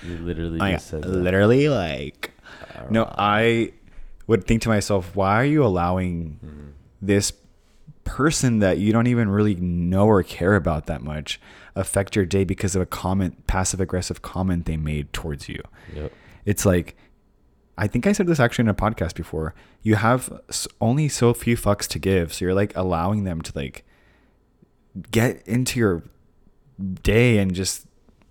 you 0.04 0.18
literally 0.20 0.60
Like, 0.60 0.76
just 0.76 0.88
said 0.88 1.02
that. 1.04 1.10
literally 1.10 1.70
like 1.70 2.32
no, 2.90 3.12
I 3.18 3.72
would 4.28 4.46
think 4.46 4.62
to 4.64 4.70
myself, 4.70 5.16
why 5.16 5.36
are 5.42 5.46
you 5.46 5.64
allowing 5.66 6.40
Mhm. 6.46 6.72
this 7.02 7.32
person 8.04 8.60
that 8.60 8.78
you 8.78 8.92
don't 8.92 9.08
even 9.08 9.30
really 9.30 9.56
know 9.56 10.06
or 10.06 10.22
care 10.24 10.56
about 10.56 10.86
that 10.88 11.02
much 11.02 11.40
affect 11.76 12.16
your 12.16 12.26
day 12.26 12.44
because 12.44 12.76
of 12.76 12.82
a 12.82 12.86
comment, 12.86 13.48
passive 13.48 13.80
aggressive 13.80 14.22
comment 14.22 14.66
they 14.66 14.78
made 14.78 15.12
towards 15.14 15.48
you? 15.50 15.62
Yep. 15.96 16.12
It's 16.46 16.66
like, 16.66 16.96
I 17.78 17.88
think 17.88 18.08
I 18.08 18.14
said 18.14 18.28
this 18.28 18.40
actually 18.40 18.64
in 18.64 18.70
a 18.70 18.74
podcast 18.74 19.16
before. 19.16 19.54
You 19.82 19.96
have 19.96 20.32
only 20.80 21.10
so 21.10 21.34
few 21.34 21.58
fucks 21.58 21.88
to 21.90 22.00
give, 22.00 22.34
so 22.34 22.46
you're 22.46 22.54
like 22.54 22.76
allowing 22.76 23.24
them 23.26 23.42
to 23.42 23.52
like 23.56 23.84
get 25.12 25.46
into 25.48 25.80
your 25.80 26.04
day 27.04 27.38
and 27.38 27.54
just 27.54 27.86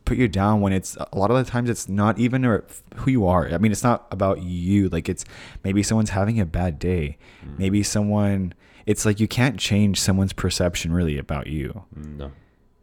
put 0.04 0.16
you 0.18 0.28
down 0.28 0.60
when 0.60 0.72
it's 0.72 0.96
a 0.96 1.16
lot 1.18 1.30
of 1.30 1.36
the 1.36 1.50
times 1.50 1.70
it's 1.70 1.88
not 1.88 2.18
even 2.18 2.42
who 2.96 3.10
you 3.10 3.26
are. 3.26 3.48
I 3.48 3.58
mean, 3.58 3.72
it's 3.72 3.82
not 3.82 4.06
about 4.10 4.42
you. 4.42 4.88
Like 4.88 5.08
it's 5.08 5.24
maybe 5.62 5.82
someone's 5.82 6.10
having 6.10 6.40
a 6.40 6.46
bad 6.46 6.78
day. 6.78 7.18
Mhm. 7.44 7.58
Maybe 7.58 7.82
someone. 7.82 8.54
It's 8.86 9.06
like 9.06 9.18
you 9.18 9.26
can't 9.28 9.58
change 9.58 9.98
someone's 10.00 10.34
perception 10.34 10.92
really 10.92 11.16
about 11.16 11.46
you. 11.46 11.84
No. 11.96 12.32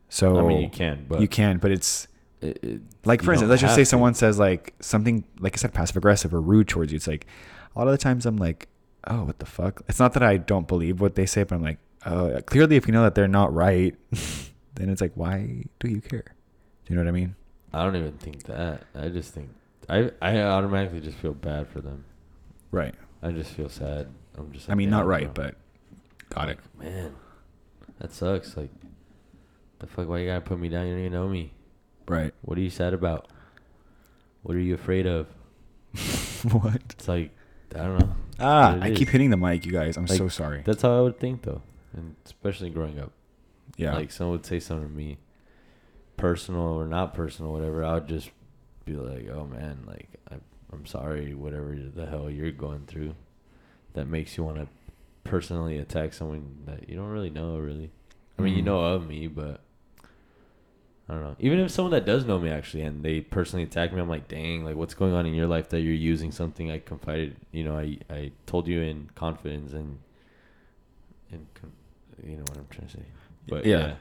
So 0.10 0.40
I 0.40 0.48
mean, 0.48 0.62
you 0.62 0.70
can, 0.70 1.06
but 1.08 1.22
you 1.22 1.28
can, 1.28 1.58
but 1.58 1.72
it's 1.72 2.08
It, 2.42 2.64
it, 2.64 2.82
like 3.06 3.22
for 3.22 3.34
instance, 3.34 3.50
let's 3.50 3.62
just 3.62 3.76
say 3.76 3.84
to. 3.84 3.86
someone 3.86 4.14
says 4.14 4.40
like 4.40 4.74
something 4.80 5.24
like 5.40 5.56
I 5.56 5.58
said, 5.58 5.74
passive 5.74 5.98
aggressive 5.98 6.34
or 6.34 6.42
rude 6.42 6.68
towards 6.68 6.92
you. 6.92 6.96
It's 6.96 7.08
like 7.08 7.28
a 7.76 7.80
lot 7.80 7.88
of 7.88 7.92
the 7.92 7.98
times 7.98 8.26
I'm 8.26 8.38
like, 8.38 8.68
oh, 9.08 9.24
what 9.24 9.40
the 9.40 9.46
fuck? 9.46 9.82
It's 9.88 10.00
not 10.00 10.14
that 10.14 10.24
I 10.24 10.38
don't 10.38 10.68
believe 10.68 11.02
what 11.02 11.16
they 11.16 11.26
say, 11.26 11.44
but 11.44 11.56
I'm 11.56 11.62
like, 11.62 11.78
oh, 12.06 12.40
clearly 12.46 12.76
if 12.76 12.88
you 12.88 12.94
know 12.94 13.04
that 13.04 13.16
they're 13.16 13.28
not 13.28 13.54
right, 13.54 13.96
then 14.76 14.90
it's 14.90 15.02
like, 15.02 15.12
why 15.16 15.66
do 15.80 15.88
you 15.88 16.02
care? 16.02 16.36
Do 16.86 16.94
you 16.94 16.96
know 16.96 17.04
what 17.04 17.10
I 17.10 17.12
mean? 17.12 17.36
I 17.74 17.84
don't 17.84 17.96
even 17.96 18.18
think 18.18 18.44
that. 18.44 18.84
I 18.96 19.10
just 19.10 19.34
think 19.34 19.50
I 19.90 20.12
I 20.22 20.42
automatically 20.42 21.00
just 21.00 21.18
feel 21.18 21.34
bad 21.34 21.68
for 21.68 21.82
them. 21.82 22.06
Right. 22.72 22.96
I 23.22 23.32
just 23.32 23.52
feel 23.52 23.70
sad. 23.70 24.08
I'm 24.38 24.52
just. 24.52 24.70
I 24.70 24.76
mean, 24.76 24.90
not 24.90 25.06
right, 25.06 25.32
bro." 25.34 25.46
but 25.46 25.56
got 26.30 26.50
it. 26.50 26.60
man, 26.80 27.14
that 28.00 28.14
sucks. 28.14 28.58
Like, 28.58 28.72
the 29.80 29.88
fuck? 29.88 30.08
Why 30.08 30.20
you 30.20 30.28
gotta 30.28 30.42
put 30.42 30.60
me 30.60 30.70
down? 30.70 30.88
You 30.88 30.94
don't 30.94 31.02
even 31.02 31.14
know 31.14 31.28
me. 31.28 31.54
Right. 32.12 32.34
What 32.42 32.58
are 32.58 32.62
you 32.62 32.70
sad 32.70 32.94
about? 32.94 33.28
What 34.44 34.56
are 34.56 34.60
you 34.60 34.74
afraid 34.76 35.06
of? 35.08 35.28
what? 36.52 36.82
It's 36.90 37.08
like 37.08 37.32
I 37.74 37.80
don't 37.80 38.00
know. 38.00 38.16
Ah, 38.40 38.78
I 38.82 38.90
is. 38.90 38.98
keep 38.98 39.10
hitting 39.10 39.30
the 39.30 39.38
mic, 39.38 39.66
you 39.66 39.72
guys. 39.72 39.96
I'm 39.98 40.06
Like, 40.06 40.18
so 40.18 40.28
sorry. 40.28 40.62
That's 40.66 40.82
how 40.82 40.98
I 40.98 41.02
would 41.02 41.20
think 41.20 41.44
though, 41.44 41.62
and 41.96 42.16
especially 42.26 42.70
growing 42.70 43.00
up. 43.00 43.12
Yeah. 43.78 43.94
Like 43.96 44.12
someone 44.12 44.34
would 44.38 44.46
say 44.46 44.60
something 44.60 44.90
to 44.90 44.94
me, 44.94 45.18
personal 46.18 46.62
or 46.62 46.86
not 46.86 47.14
personal, 47.14 47.52
whatever. 47.54 47.84
I 47.84 47.94
would 47.96 48.08
just 48.08 48.30
be 48.86 48.94
like, 48.94 49.30
"Oh 49.30 49.46
man, 49.46 49.84
like 49.88 50.10
I, 50.32 50.36
I'm 50.74 50.86
sorry, 50.86 51.34
whatever 51.34 51.76
the 51.76 52.06
hell 52.08 52.30
you're 52.30 52.52
going 52.52 52.86
through, 52.88 53.16
that 53.94 54.08
makes 54.08 54.38
you 54.38 54.44
want 54.44 54.58
to 54.58 54.68
personally 55.24 55.78
attack 55.78 56.14
someone 56.14 56.58
that 56.66 56.90
you 56.90 56.96
don't 56.96 57.10
really 57.10 57.30
know, 57.30 57.58
really. 57.58 57.90
I 58.38 58.42
mean, 58.42 58.56
you 58.56 58.64
Mm. 58.64 58.66
know 58.66 58.82
of 58.82 59.08
me, 59.08 59.28
but 59.28 59.62
I 61.12 61.16
don't 61.16 61.24
know. 61.24 61.36
Even 61.40 61.60
if 61.60 61.72
someone 61.72 61.92
that 61.92 62.06
does 62.06 62.24
know 62.24 62.40
me 62.40 62.50
actually, 62.50 62.84
and 62.84 63.04
they 63.04 63.20
personally 63.20 63.64
attack 63.64 63.92
me, 63.92 64.00
I'm 64.00 64.08
like, 64.08 64.30
dang, 64.30 64.64
like 64.64 64.78
what's 64.78 64.94
going 64.94 65.14
on 65.14 65.26
in 65.26 65.34
your 65.34 65.46
life 65.48 65.68
that 65.70 65.82
you're 65.82 65.94
using 65.94 66.32
something 66.32 66.72
I 66.72 66.80
confided, 66.80 67.36
you 67.52 67.66
know, 67.66 67.78
I 67.78 67.98
I 68.10 68.32
told 68.46 68.66
you 68.66 68.80
in 68.82 69.10
confidence 69.14 69.74
and 69.74 70.00
and 71.34 71.46
you 72.26 72.38
know 72.38 72.44
what 72.48 72.58
I'm 72.58 72.68
trying 72.70 72.88
to 72.88 72.94
say. 72.98 73.04
But 73.46 73.66
Yeah. 73.66 73.80
yeah. 73.80 73.94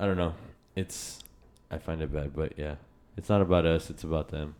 I 0.00 0.06
don't 0.06 0.16
know. 0.16 0.34
It's 0.74 1.20
I 1.70 1.78
find 1.78 2.02
it 2.02 2.12
bad, 2.12 2.34
but 2.34 2.54
yeah, 2.58 2.76
it's 3.16 3.28
not 3.28 3.40
about 3.40 3.64
us. 3.64 3.88
It's 3.88 4.02
about 4.02 4.30
them. 4.30 4.56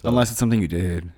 So- 0.00 0.08
Unless 0.08 0.30
it's 0.30 0.38
something 0.38 0.60
you 0.62 0.68
did. 0.68 1.12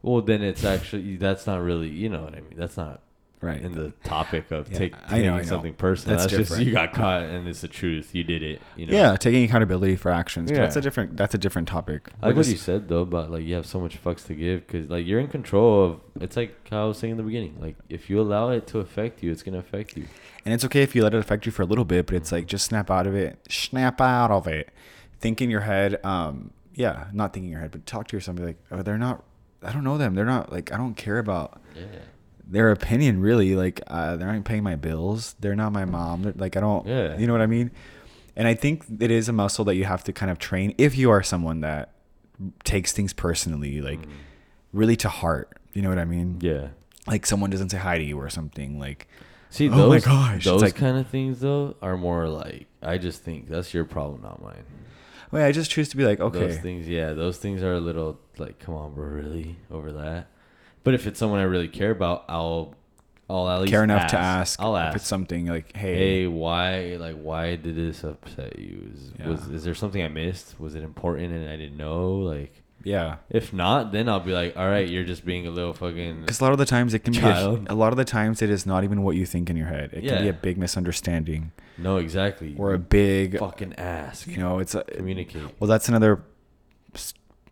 well, 0.00 0.22
then 0.22 0.42
it's 0.42 0.64
actually 0.64 1.16
that's 1.18 1.46
not 1.46 1.60
really 1.60 1.90
you 1.90 2.08
know 2.08 2.22
what 2.22 2.34
I 2.34 2.40
mean. 2.40 2.54
That's 2.56 2.78
not 2.78 3.02
Right. 3.42 3.60
in 3.60 3.72
the 3.72 3.90
topic 4.04 4.50
of 4.52 4.70
Yeah, 4.70 4.78
take 4.78 5.08
taking 5.08 5.26
know. 5.26 5.42
something 5.42 5.74
personal. 5.74 6.16
That's 6.16 6.32
That's, 6.32 6.48
just 6.50 6.60
you 6.62 6.70
got 6.72 6.92
caught 6.92 7.22
and 7.24 7.48
it's 7.48 7.60
the 7.60 7.68
truth. 7.68 8.14
You 8.14 8.22
did 8.22 8.42
it. 8.42 8.62
You 8.76 8.86
know. 8.86 8.92
Yeah, 8.92 9.16
taking 9.16 9.42
accountability 9.44 9.96
for 9.96 10.12
actions. 10.12 10.50
but 10.50 10.58
That's 10.58 10.76
a 10.76 10.80
different. 10.80 11.16
That's 11.16 11.34
a 11.34 11.38
different 11.38 11.66
topic. 11.66 12.08
I 12.22 12.26
like 12.28 12.36
We're 12.36 12.42
what 12.42 12.46
you 12.48 12.56
said 12.56 12.88
though 12.88 13.00
about 13.02 13.30
like 13.32 13.42
you 13.42 13.56
have 13.56 13.66
so 13.66 13.80
much 13.80 14.02
fucks 14.02 14.24
to 14.26 14.34
give 14.34 14.64
because 14.66 14.88
like 14.88 15.04
you're 15.06 15.18
in 15.20 15.26
control 15.28 15.84
of. 15.84 16.00
It's 16.20 16.36
like 16.36 16.54
how 16.68 16.84
I 16.84 16.86
was 16.86 16.98
saying 16.98 17.10
in 17.10 17.16
the 17.16 17.24
beginning. 17.24 17.58
Like 17.60 17.74
if 17.88 18.08
you 18.08 18.20
allow 18.20 18.50
it 18.50 18.66
to 18.68 18.78
affect 18.78 19.22
you, 19.22 19.32
it's 19.32 19.42
gonna 19.42 19.58
affect 19.58 19.96
you. 19.96 20.06
And 20.44 20.54
it's 20.54 20.64
okay 20.66 20.82
if 20.82 20.94
you 20.94 21.02
let 21.02 21.12
it 21.12 21.18
affect 21.18 21.44
you 21.44 21.50
for 21.52 21.62
a 21.62 21.66
little 21.66 21.84
bit, 21.84 22.06
but 22.06 22.14
it's 22.14 22.30
like 22.30 22.46
just 22.46 22.64
snap 22.64 22.90
out 22.90 23.06
of 23.08 23.14
it. 23.16 23.38
Snap 23.50 24.00
out 24.00 24.30
of 24.30 24.46
it. 24.46 24.70
Think 25.18 25.42
in 25.42 25.50
your 25.50 25.60
head. 25.62 26.04
Um, 26.04 26.52
yeah, 26.74 27.06
not 27.12 27.32
think 27.32 27.44
in 27.44 27.50
your 27.50 27.60
head, 27.60 27.72
but 27.72 27.86
talk 27.86 28.06
to 28.08 28.16
yourself. 28.16 28.36
Be 28.36 28.44
like, 28.44 28.58
oh, 28.70 28.82
they're 28.82 28.98
not. 28.98 29.24
I 29.62 29.72
don't 29.72 29.84
know 29.84 29.98
them. 29.98 30.14
They're 30.14 30.24
not 30.24 30.52
like 30.52 30.72
I 30.72 30.76
don't 30.76 30.94
care 30.96 31.18
about 31.18 31.60
Yeah. 31.76 31.86
Their 32.46 32.70
opinion 32.70 33.20
really. 33.20 33.54
Like 33.54 33.80
uh, 33.86 34.16
they're 34.16 34.32
not 34.32 34.44
paying 34.44 34.62
my 34.62 34.76
bills. 34.76 35.34
They're 35.40 35.56
not 35.56 35.72
my 35.72 35.84
mom. 35.84 36.22
They're, 36.22 36.34
like 36.36 36.56
I 36.56 36.60
don't. 36.60 36.86
Yeah. 36.86 37.16
You 37.18 37.26
know 37.26 37.32
what 37.32 37.42
I 37.42 37.46
mean? 37.46 37.70
And 38.36 38.48
I 38.48 38.54
think 38.54 38.84
it 39.00 39.10
is 39.10 39.28
a 39.28 39.32
muscle 39.32 39.64
that 39.66 39.74
you 39.76 39.84
have 39.84 40.04
to 40.04 40.12
kind 40.12 40.30
of 40.30 40.38
train 40.38 40.74
if 40.78 40.96
you 40.96 41.10
are 41.10 41.22
someone 41.22 41.60
that 41.60 41.92
takes 42.64 42.92
things 42.92 43.12
personally, 43.12 43.80
like 43.80 44.00
Mm. 44.00 44.10
really 44.72 44.96
to 44.96 45.08
heart. 45.08 45.58
You 45.74 45.82
know 45.82 45.88
what 45.88 45.98
I 45.98 46.04
mean? 46.04 46.38
Yeah. 46.40 46.68
Like 47.06 47.26
someone 47.26 47.50
doesn't 47.50 47.70
say 47.70 47.78
hi 47.78 47.98
to 47.98 48.04
you 48.04 48.18
or 48.18 48.30
something. 48.30 48.78
Like 48.78 49.08
See 49.50 49.68
Oh 49.68 49.72
my 49.72 49.76
those 49.96 50.04
gosh, 50.04 50.44
those 50.44 50.62
like- 50.62 50.74
kind 50.76 50.96
of 50.96 51.06
things 51.08 51.40
though 51.40 51.76
are 51.82 51.96
more 51.98 52.28
like 52.28 52.66
I 52.82 52.98
just 52.98 53.22
think 53.22 53.48
that's 53.48 53.72
your 53.74 53.84
problem, 53.84 54.22
not 54.22 54.42
mine. 54.42 54.64
wait, 55.30 55.44
I 55.46 55.52
just 55.52 55.70
choose 55.70 55.88
to 55.90 55.96
be 55.96 56.04
like, 56.04 56.20
okay. 56.20 56.38
Those 56.40 56.58
things, 56.58 56.88
yeah, 56.88 57.12
those 57.12 57.36
things 57.38 57.62
are 57.62 57.74
a 57.74 57.80
little 57.80 58.18
like, 58.38 58.58
come 58.58 58.74
on, 58.74 58.94
bro, 58.94 59.04
really 59.06 59.56
over 59.70 59.92
that. 59.92 60.28
But 60.84 60.94
if 60.94 61.06
it's 61.06 61.18
someone 61.18 61.40
I 61.40 61.44
really 61.44 61.68
care 61.68 61.90
about, 61.90 62.24
I'll, 62.28 62.74
I'll 63.30 63.48
at 63.48 63.60
least 63.60 63.72
care 63.72 63.84
enough 63.84 64.08
to 64.10 64.18
ask. 64.18 64.60
I'll 64.60 64.76
ask. 64.76 64.88
if 64.90 64.94
ask. 64.94 64.96
it's 64.96 65.06
something 65.06 65.46
like, 65.46 65.76
hey, 65.76 65.94
hey, 65.94 66.26
why, 66.26 66.96
like, 66.98 67.16
why 67.16 67.56
did 67.56 67.76
this 67.76 68.02
upset 68.04 68.58
you? 68.58 68.90
Is, 68.94 69.12
was 69.24 69.48
Yeah. 69.48 69.54
is 69.56 69.64
there 69.64 69.74
something 69.74 70.02
I 70.02 70.08
missed? 70.08 70.58
Was 70.58 70.74
it 70.74 70.82
important 70.82 71.32
and 71.32 71.48
I 71.48 71.56
didn't 71.56 71.76
know? 71.76 72.14
Like, 72.16 72.52
yeah. 72.84 73.18
if 73.30 73.52
not, 73.52 73.92
then 73.92 74.08
I'll 74.08 74.18
be 74.18 74.32
like, 74.32 74.56
all 74.56 74.68
right, 74.68 74.88
you're 74.88 75.04
just 75.04 75.24
being 75.24 75.46
a 75.46 75.50
little 75.52 75.72
fucking. 75.72 76.22
Because 76.22 76.40
a 76.40 76.44
lot 76.44 76.52
of 76.52 76.58
the 76.58 76.66
times 76.66 76.94
it 76.94 77.00
can 77.04 77.12
Child. 77.12 77.64
be 77.66 77.70
a, 77.70 77.74
a 77.74 77.76
lot 77.76 77.92
of 77.92 77.96
the 77.96 78.04
times 78.04 78.42
it 78.42 78.50
is 78.50 78.66
not 78.66 78.82
even 78.82 79.02
what 79.02 79.14
you 79.14 79.24
think 79.24 79.48
in 79.48 79.56
your 79.56 79.68
head. 79.68 79.90
It 79.92 80.04
can 80.04 80.22
be 80.22 80.28
a 80.28 80.32
big 80.32 80.58
misunderstanding 80.58 81.52
No, 81.78 81.98
exactly. 81.98 82.56
or 82.58 82.74
a 82.74 82.78
big, 82.78 83.38
fucking 83.38 83.74
ask. 83.78 84.26
you 84.26 84.36
know, 84.38 84.58
it's 84.58 84.74
a, 84.74 84.82
Communicate. 84.82 85.42
Well, 85.60 85.68
that's 85.68 85.88
another 85.88 86.22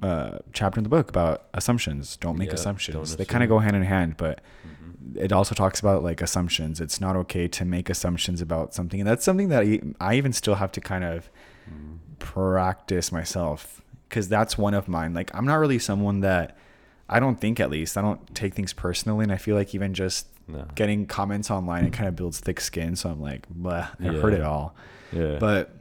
uh, 0.03 0.39
chapter 0.53 0.79
in 0.81 0.85
the 0.85 0.89
book 0.91 1.09
about 1.11 1.45
assumptions. 1.55 2.17
Don't 2.17 2.39
make 2.39 2.49
Yeah, 2.49 2.55
assumptions. 2.55 2.95
don't 3.11 3.19
They 3.19 3.25
kind 3.25 3.43
of 3.45 3.49
go 3.51 3.59
hand 3.59 3.77
in 3.77 3.83
hand, 3.83 4.17
but 4.17 4.41
Mhm. 4.67 5.17
it 5.17 5.33
also 5.33 5.55
talks 5.55 5.79
about 5.81 6.03
like 6.03 6.21
assumptions. 6.23 6.81
It's 6.81 7.01
not 7.01 7.17
okay 7.17 7.49
to 7.49 7.65
make 7.65 7.91
assumptions 7.91 8.41
about 8.41 8.73
something, 8.75 9.01
and 9.01 9.09
that's 9.09 9.25
something 9.25 9.49
that 9.49 9.63
I- 9.65 9.81
I 10.01 10.15
even 10.17 10.33
still 10.33 10.55
have 10.57 10.73
to 10.73 10.81
kind 10.81 11.05
of 11.05 11.29
Mhm. 11.71 11.99
practice 12.19 13.13
myself 13.13 13.83
because 14.09 14.29
that's 14.29 14.57
one 14.57 14.75
of 14.75 14.89
mine. 14.89 15.13
Like 15.15 15.31
I'm 15.35 15.45
not 15.45 15.57
really 15.57 15.79
someone 15.79 16.21
that 16.21 16.57
I 17.09 17.19
don't 17.21 17.41
think 17.41 17.59
at 17.61 17.71
least 17.71 17.97
I 17.99 18.03
don't 18.03 18.35
take 18.35 18.55
things 18.55 18.73
personally, 18.73 19.25
and 19.25 19.33
I 19.33 19.37
feel 19.37 19.57
like 19.57 19.75
even 19.75 19.95
just 19.95 20.27
No. 20.49 20.65
getting 20.75 21.07
comments 21.07 21.51
online 21.51 21.85
it 21.85 21.93
kind 21.93 22.09
of 22.09 22.17
builds 22.17 22.41
thick 22.41 22.61
skin. 22.61 22.97
So 22.97 23.11
I'm 23.11 23.21
like, 23.21 23.47
Bleh, 23.53 23.89
I 24.01 24.05
heard 24.21 24.33
it 24.33 24.43
all. 24.43 24.75
Yeah. 25.13 25.37
But 25.39 25.75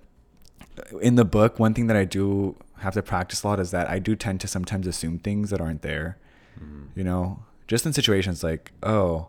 in 1.02 1.16
the 1.16 1.26
book, 1.26 1.60
one 1.60 1.74
thing 1.74 1.88
that 1.88 1.98
I 1.98 2.06
do 2.06 2.56
have 2.80 2.94
to 2.96 3.02
practice 3.02 3.44
a 3.44 3.48
lot 3.48 3.60
is 3.60 3.72
that 3.72 3.90
I 3.90 4.00
do 4.00 4.16
tend 4.16 4.42
to 4.42 4.48
sometimes 4.48 4.88
assume 4.88 5.20
things 5.20 5.50
that 5.52 5.62
aren't 5.62 5.82
there. 5.82 6.18
Mhm. 6.60 6.88
You 6.96 7.04
know, 7.04 7.44
just 7.68 7.86
in 7.86 7.94
situations 7.94 8.44
like, 8.44 8.72
oh, 8.84 9.28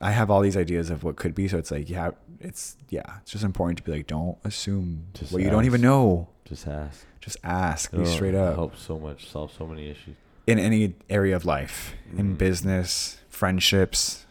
I 0.00 0.10
have 0.10 0.30
all 0.30 0.40
these 0.40 0.56
ideas 0.56 0.90
of 0.90 1.04
what 1.04 1.16
could 1.16 1.34
be. 1.34 1.46
So 1.48 1.58
it's 1.58 1.70
like, 1.70 1.88
yeah, 1.88 2.10
it's 2.40 2.76
yeah, 2.88 3.18
it's 3.22 3.30
just 3.32 3.44
important 3.44 3.78
to 3.78 3.84
be 3.84 3.92
like, 3.92 4.06
don't 4.06 4.36
assume 4.44 5.06
Just 5.14 5.32
what 5.32 5.42
you 5.42 5.50
don't 5.50 5.64
even 5.64 5.80
know. 5.80 6.28
Just 6.44 6.66
ask. 6.66 7.06
Just 7.20 7.36
ask. 7.44 7.92
Be 7.92 7.98
It'll 8.00 8.12
straight 8.12 8.34
up 8.34 8.56
Help 8.56 8.76
so 8.76 8.98
much. 8.98 9.28
Solve 9.30 9.52
so 9.56 9.66
many 9.66 9.88
issues. 9.88 10.16
in 10.46 10.58
any 10.58 10.94
area 11.08 11.36
of 11.36 11.44
life, 11.44 11.94
in 12.16 12.34
Mhm. 12.34 12.38
business, 12.38 13.18
friendships, 13.28 14.26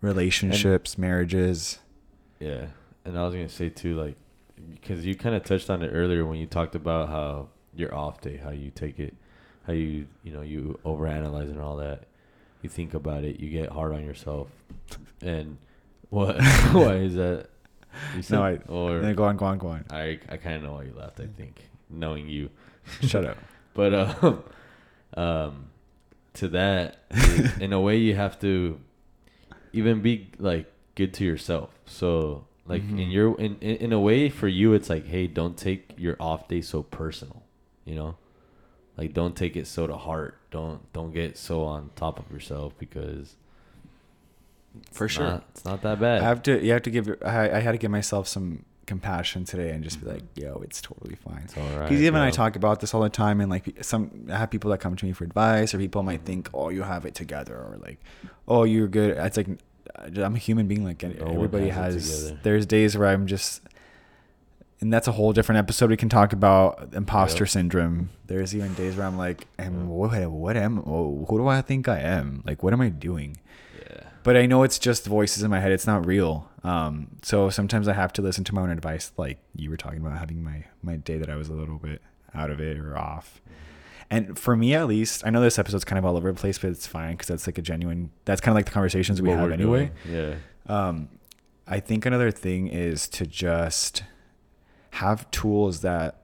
relationships, 0.00 0.98
marriages. 0.98 1.78
Yeah, 2.40 2.66
and 3.04 3.16
I 3.16 3.22
was 3.24 3.34
gonna 3.34 3.48
say 3.48 3.68
too, 3.68 3.94
like, 3.96 4.16
because 4.72 5.06
you 5.06 5.14
kind 5.14 5.34
of 5.36 5.44
touched 5.44 5.70
on 5.70 5.82
it 5.82 5.90
earlier 5.90 6.24
when 6.26 6.38
you 6.40 6.46
talked 6.46 6.74
about 6.74 7.08
how 7.08 7.48
your 7.74 7.94
off 7.94 8.20
day, 8.20 8.36
how 8.36 8.50
you 8.50 8.70
take 8.70 8.98
it, 8.98 9.14
how 9.66 9.72
you 9.72 10.06
you 10.22 10.32
know 10.32 10.42
you 10.42 10.78
overanalyze 10.84 11.50
and 11.50 11.60
all 11.60 11.76
that. 11.76 12.04
You 12.62 12.68
think 12.68 12.94
about 12.94 13.24
it, 13.24 13.40
you 13.40 13.50
get 13.50 13.70
hard 13.70 13.92
on 13.92 14.04
yourself, 14.04 14.48
and 15.20 15.58
what? 16.10 16.36
why 16.72 16.96
is 16.96 17.14
that? 17.14 17.48
You 18.16 18.22
No, 18.30 18.42
I- 18.44 18.60
or 18.68 19.00
Then 19.00 19.14
go 19.14 19.24
on, 19.24 19.36
go 19.36 19.46
on, 19.46 19.58
go 19.58 19.68
on. 19.68 19.84
I 19.90 20.18
I 20.28 20.36
kind 20.36 20.56
of 20.56 20.62
know 20.62 20.72
why 20.74 20.84
you 20.84 20.94
left. 20.96 21.18
I 21.20 21.26
think 21.26 21.68
knowing 21.90 22.28
you, 22.28 22.50
Shut 23.02 23.24
up. 23.24 23.36
but 23.74 23.92
um, 23.94 24.44
um, 25.14 25.66
to 26.34 26.48
that, 26.48 26.96
in 27.60 27.72
a 27.72 27.80
way, 27.80 27.96
you 27.98 28.14
have 28.14 28.38
to 28.40 28.78
even 29.72 30.00
be 30.02 30.30
like 30.38 30.70
good 30.94 31.12
to 31.14 31.24
yourself. 31.24 31.70
So 31.86 32.46
like 32.66 32.82
in 32.82 32.96
Mhm. 32.96 33.12
your 33.12 33.40
in, 33.40 33.56
in 33.60 33.76
in 33.76 33.92
a 33.92 34.00
way 34.00 34.28
for 34.30 34.46
you, 34.48 34.72
it's 34.72 34.88
like, 34.88 35.06
hey, 35.06 35.26
don't 35.26 35.56
take 35.56 35.92
your 35.96 36.16
off 36.20 36.48
day 36.48 36.60
so 36.60 36.82
personal. 36.82 37.41
You 37.84 37.94
know, 37.96 38.16
like 38.96 39.12
don't 39.12 39.36
take 39.36 39.56
it 39.56 39.66
so 39.66 39.86
to 39.86 39.96
heart. 39.96 40.38
Don't 40.50 40.92
don't 40.92 41.12
get 41.12 41.36
so 41.36 41.64
on 41.64 41.90
top 41.96 42.18
of 42.18 42.30
yourself 42.30 42.74
because 42.78 43.36
For 44.92 45.08
sure. 45.08 45.24
not- 45.26 45.44
it's 45.50 45.64
not 45.64 45.82
that 45.82 46.00
bad. 46.00 46.22
I 46.22 46.24
have 46.24 46.42
to. 46.44 46.64
You 46.64 46.72
have 46.72 46.82
to 46.82 46.90
give. 46.90 47.08
I, 47.24 47.50
I 47.50 47.60
had 47.60 47.72
to 47.72 47.78
give 47.78 47.90
myself 47.90 48.26
some 48.28 48.64
compassion 48.86 49.44
today 49.44 49.70
and 49.70 49.82
just 49.84 50.00
be 50.02 50.06
like, 50.10 50.22
"Yo, 50.34 50.60
it's 50.64 50.80
totally 50.80 51.14
fine." 51.16 51.42
it's 51.44 51.56
all 51.56 51.62
right. 51.78 51.88
Because 51.88 52.02
even 52.02 52.20
I 52.20 52.30
talk 52.30 52.56
about 52.56 52.80
this 52.80 52.94
all 52.94 53.02
the 53.02 53.08
time, 53.10 53.40
and 53.40 53.50
like 53.50 53.76
some, 53.84 54.26
I 54.30 54.38
have 54.38 54.50
people 54.50 54.70
that 54.70 54.78
come 54.78 54.96
to 54.96 55.04
me 55.04 55.12
for 55.12 55.24
advice, 55.24 55.74
or 55.74 55.78
people 55.78 56.02
might 56.02 56.24
think, 56.24 56.48
"Oh, 56.54 56.68
you 56.70 56.82
have 56.82 57.04
it 57.04 57.14
together," 57.14 57.54
or 57.56 57.78
like, 57.82 58.00
"Oh, 58.48 58.64
you're 58.64 58.88
good." 58.88 59.16
It's 59.16 59.36
like 59.36 59.48
I'm 60.16 60.34
a 60.34 60.38
human 60.38 60.68
being. 60.68 60.84
Like 60.84 61.02
No 61.02 61.26
everybody 61.26 61.68
has 61.68 61.94
has. 61.94 62.34
There's 62.42 62.64
days 62.66 62.96
where 62.96 63.08
I'm 63.08 63.26
just, 63.26 63.60
and 64.82 64.92
that's 64.92 65.08
a 65.08 65.12
whole 65.12 65.32
different 65.32 65.58
episode. 65.60 65.88
We 65.88 65.96
can 65.96 66.10
talk 66.10 66.32
about 66.34 66.90
imposter 66.92 67.44
Yep. 67.44 67.48
syndrome. 67.48 68.10
There's 68.26 68.54
even 68.54 68.74
days 68.74 68.96
where 68.96 69.06
I'm 69.06 69.16
like, 69.16 69.46
"Am 69.58 69.72
Yeah. 69.74 69.84
what? 69.86 70.30
What 70.30 70.56
am? 70.58 70.76
Who 70.82 71.26
do 71.38 71.46
I 71.48 71.62
think 71.62 71.88
I 71.88 71.98
am? 72.00 72.42
Like, 72.44 72.62
what 72.62 72.72
am 72.74 72.80
I 72.82 72.90
doing?" 72.90 73.38
Yeah. 73.78 74.02
but 74.24 74.36
I 74.36 74.46
know 74.46 74.62
it's 74.62 74.78
just 74.78 75.06
voices 75.06 75.42
in 75.42 75.50
my 75.50 75.60
head. 75.60 75.72
It's 75.72 75.86
not 75.86 76.06
real. 76.06 76.48
Um, 76.62 77.08
so 77.22 77.48
sometimes 77.50 77.88
I 77.88 77.94
have 77.94 78.12
to 78.14 78.22
listen 78.22 78.44
to 78.44 78.54
my 78.54 78.60
own 78.62 78.70
advice, 78.70 79.10
like 79.16 79.38
you 79.56 79.70
were 79.70 79.76
talking 79.78 79.98
about 80.00 80.18
having 80.18 80.44
my 80.44 80.64
my 80.82 80.96
day 80.96 81.16
that 81.18 81.30
I 81.30 81.36
was 81.36 81.48
a 81.48 81.52
little 81.54 81.78
bit 81.78 82.02
out 82.34 82.50
of 82.50 82.60
it 82.60 82.76
or 82.78 82.96
off. 82.98 83.40
And 84.10 84.38
for 84.38 84.54
me, 84.56 84.74
at 84.74 84.86
least, 84.88 85.26
I 85.26 85.30
know 85.30 85.40
this 85.40 85.58
episode's 85.58 85.84
kind 85.84 85.98
of 85.98 86.04
all 86.04 86.16
over 86.18 86.30
the 86.30 86.38
place, 86.38 86.58
but 86.58 86.68
it's 86.70 86.86
fine 86.86 87.12
because 87.12 87.28
that's 87.28 87.46
like 87.46 87.56
a 87.56 87.62
genuine. 87.62 88.10
That's 88.26 88.40
kind 88.42 88.52
of 88.52 88.56
like 88.56 88.66
the 88.66 88.72
conversations 88.72 89.22
we 89.22 89.28
What 89.30 89.38
have 89.38 89.52
anyway. 89.52 89.90
doing. 90.04 90.36
Yeah. 90.68 90.78
Um, 90.88 91.08
I 91.66 91.80
think 91.80 92.04
another 92.04 92.30
thing 92.30 92.66
is 92.68 93.08
to 93.10 93.26
just 93.26 94.02
have 94.92 95.30
tools 95.30 95.80
that 95.80 96.22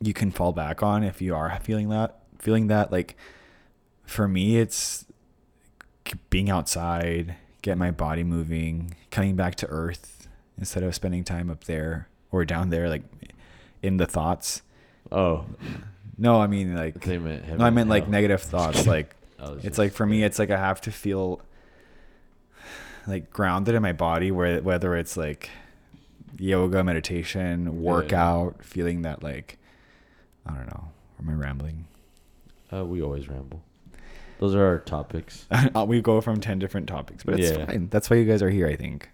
you 0.00 0.12
can 0.12 0.30
fall 0.30 0.52
back 0.52 0.82
on 0.82 1.02
if 1.02 1.22
you 1.22 1.34
are 1.34 1.58
feeling 1.62 1.88
that 1.88 2.18
feeling 2.38 2.66
that 2.66 2.92
like 2.92 3.16
for 4.04 4.28
me 4.28 4.58
it's 4.58 5.06
being 6.28 6.50
outside 6.50 7.36
get 7.62 7.78
my 7.78 7.90
body 7.90 8.22
moving 8.22 8.94
coming 9.10 9.34
back 9.34 9.54
to 9.54 9.66
earth 9.68 10.28
instead 10.58 10.82
of 10.82 10.94
spending 10.94 11.24
time 11.24 11.48
up 11.48 11.64
there 11.64 12.08
or 12.30 12.44
down 12.44 12.68
there 12.68 12.88
like 12.88 13.02
in 13.82 13.96
the 13.98 14.06
thoughts. 14.06 14.62
Oh, 15.12 15.44
no 16.16 16.40
i 16.40 16.46
mean 16.46 16.76
like 16.76 17.04
meant 17.06 17.58
no 17.58 17.64
i 17.64 17.70
meant 17.70 17.88
like 17.88 18.04
hell. 18.04 18.12
negative 18.12 18.40
thoughts 18.40 18.86
like 18.94 19.14
it's 19.62 19.78
like 19.78 19.92
for 19.92 20.06
me 20.06 20.22
it's 20.22 20.38
like 20.38 20.50
i 20.50 20.56
have 20.56 20.80
to 20.80 20.92
feel 20.92 21.40
like 23.06 23.30
grounded 23.30 23.74
in 23.74 23.82
my 23.82 23.92
body 23.92 24.30
where 24.30 24.60
whether 24.62 24.94
it's 24.94 25.16
like 25.16 25.50
yoga 26.38 26.82
meditation 26.84 27.82
workout 27.82 28.64
feeling 28.64 29.02
that 29.02 29.22
like 29.22 29.58
i 30.46 30.52
don't 30.54 30.66
know 30.66 30.88
am 31.20 31.28
i 31.30 31.32
rambling 31.32 31.86
Uh, 32.72 32.84
we 32.84 33.00
always 33.02 33.28
ramble. 33.28 33.62
Those 34.40 34.54
are 34.56 34.64
our 34.66 34.78
topics. 34.80 35.46
we 35.86 36.00
go 36.00 36.20
from 36.20 36.40
10 36.40 36.58
different 36.58 36.88
topics 36.88 37.22
but 37.24 37.38
it's 37.38 37.56
Yeah. 37.56 37.66
fine 37.66 37.88
that's 37.90 38.10
why 38.10 38.16
you 38.16 38.24
guys 38.24 38.42
are 38.42 38.50
here 38.50 38.66
i 38.66 38.76
think 38.76 39.10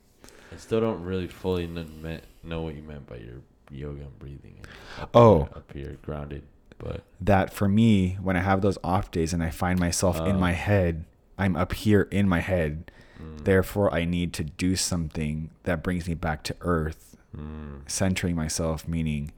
I 0.52 0.56
still 0.56 0.80
don't 0.80 1.02
really 1.04 1.28
fully 1.28 1.66
kn- 1.68 2.20
know 2.42 2.62
what 2.62 2.74
you 2.74 2.82
meant 2.82 3.06
by 3.06 3.16
your 3.16 3.36
yoga 3.70 4.00
and 4.02 4.18
breathing. 4.18 4.56
Up 5.00 5.10
Oh. 5.14 5.38
here, 5.44 5.48
up 5.54 5.72
here, 5.72 5.96
grounded. 6.02 6.42
But 6.78 7.02
that 7.20 7.52
for 7.52 7.68
me 7.68 8.16
when 8.22 8.36
i 8.36 8.40
have 8.40 8.62
those 8.62 8.78
off 8.82 9.10
days 9.10 9.32
and 9.34 9.42
i 9.42 9.50
find 9.50 9.78
myself 9.78 10.18
in 10.20 10.36
Oh. 10.36 10.38
my 10.38 10.52
head 10.52 11.04
i'm 11.38 11.54
up 11.54 11.72
here 11.74 12.08
in 12.10 12.26
my 12.28 12.40
head 12.40 12.90
mm, 13.22 13.44
therefore 13.44 13.92
i 13.94 14.04
need 14.06 14.32
to 14.34 14.44
do 14.44 14.74
something 14.76 15.50
that 15.64 15.82
brings 15.84 16.08
me 16.08 16.14
back 16.14 16.42
to 16.44 16.56
earth 16.62 17.09
mm, 17.36 17.88
centering 17.88 18.34
myself 18.36 18.86
meaning 18.88 19.32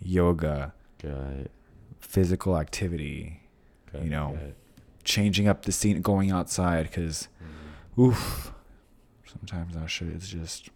yoga 0.00 0.72
got 1.02 1.48
physical 2.00 2.56
activity 2.58 3.40
got 3.92 4.02
You 4.04 4.10
know, 4.10 4.38
changing 5.04 5.46
up 5.48 5.64
the 5.64 5.72
scene 5.72 6.00
going 6.02 6.30
outside 6.30 6.84
because 6.84 7.28
Mm. 7.98 8.02
oof 8.02 8.52
sometimes 9.24 9.74
that 9.74 9.88
shit 9.90 10.08
is 10.08 10.28
just 10.28 10.70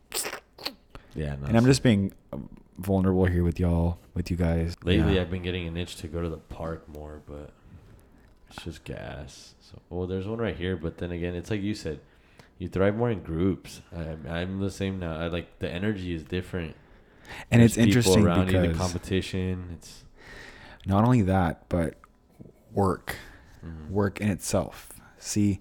Yeah, 1.15 1.37
no, 1.41 1.47
and 1.47 1.57
i'm 1.57 1.65
just 1.65 1.83
being 1.83 2.13
vulnerable 2.79 3.27
here 3.27 3.45
with 3.45 3.59
y'all 3.61 3.99
with 4.15 4.31
you 4.31 4.37
guys 4.37 4.75
Lately, 4.85 5.15
Yeah. 5.17 5.23
I've 5.23 5.31
been 5.31 5.43
getting 5.43 5.67
an 5.69 5.77
itch 5.77 5.97
to 5.97 6.09
go 6.09 6.21
to 6.23 6.29
the 6.29 6.39
park 6.39 6.89
more, 6.89 7.21
but 7.27 7.53
it's 8.49 8.65
just 8.65 8.85
gas. 8.85 9.55
So, 9.61 9.79
well, 9.91 10.07
there's 10.07 10.27
one 10.27 10.39
right 10.39 10.57
here, 10.57 10.77
but 10.77 10.97
then 10.99 11.13
again, 11.13 11.35
it's 11.35 11.51
like 11.51 11.61
you 11.63 11.75
said, 11.75 12.01
you 12.61 12.69
thrive 12.69 12.95
more 12.95 13.11
in 13.11 13.23
groups. 13.23 13.81
I'm, 13.93 14.25
I'm 14.29 14.61
the 14.61 14.71
same 14.71 15.01
now. 15.01 15.19
I 15.19 15.27
like 15.27 15.59
the 15.59 15.69
energy 15.69 16.15
is 16.15 16.23
different. 16.23 16.77
and 17.51 17.63
it's 17.63 17.75
There's 17.75 17.87
people 17.87 18.13
interesting 18.17 18.27
around 18.27 18.53
you, 18.53 18.73
the 18.73 18.75
competition. 18.79 19.71
It's 19.73 20.05
not 20.87 21.05
only 21.05 21.23
that 21.23 21.69
but 21.69 21.95
work 22.73 23.17
mhm. 23.65 23.91
work 23.91 24.21
in 24.21 24.31
itself 24.31 24.89
see 25.19 25.61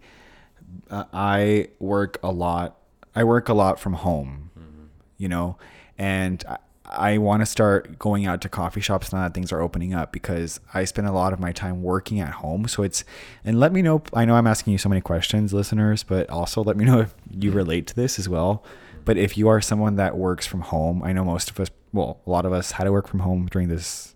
uh, 0.90 1.04
i 1.12 1.68
work 1.80 2.18
a 2.24 2.32
lot 2.32 2.78
i 3.16 3.24
work 3.24 3.50
a 3.50 3.54
lot 3.54 3.80
from 3.80 3.94
home 3.94 4.50
Mhm. 4.58 4.88
you 5.18 5.28
know 5.28 5.58
and 5.98 6.44
i, 6.90 7.18
want 7.18 7.42
to 7.42 7.46
start 7.46 7.98
going 8.00 8.26
out 8.26 8.42
to 8.42 8.50
coffee 8.50 8.82
shops 8.82 9.12
now 9.14 9.22
that 9.22 9.34
things 9.34 9.52
are 9.52 9.62
opening 9.62 9.94
up 9.94 10.12
because 10.12 10.60
i 10.74 10.84
spend 10.86 11.08
a 11.08 11.12
lot 11.12 11.34
of 11.34 11.40
my 11.40 11.52
time 11.52 11.84
working 11.84 12.20
at 12.20 12.32
home. 12.36 12.68
So 12.68 12.84
it's 12.84 13.04
and 13.46 13.60
let 13.60 13.72
me 13.72 13.82
know 13.82 14.02
i 14.14 14.26
know 14.26 14.36
i'm 14.36 14.48
asking 14.48 14.72
you 14.74 14.78
so 14.78 14.90
many 14.90 15.02
questions 15.02 15.54
listeners 15.54 16.04
but 16.04 16.30
also 16.30 16.64
let 16.64 16.78
me 16.78 16.86
know 16.86 17.00
if 17.02 17.14
you 17.30 17.52
relate 17.52 17.88
to 17.88 17.96
this 17.96 18.18
as 18.20 18.28
well. 18.28 18.64
But 19.06 19.18
if 19.18 19.38
you 19.38 19.48
are 19.48 19.62
someone 19.62 19.96
that 19.96 20.18
works 20.18 20.46
from 20.48 20.62
home 20.62 21.04
i 21.04 21.14
know 21.14 21.24
most 21.24 21.50
of 21.50 21.60
us 21.60 21.70
well 21.94 22.20
a 22.26 22.30
lot 22.30 22.46
of 22.46 22.54
us 22.54 22.72
had 22.72 22.84
to 22.86 22.92
work 22.92 23.08
from 23.08 23.20
home 23.20 23.48
during 23.52 23.68
this 23.68 24.16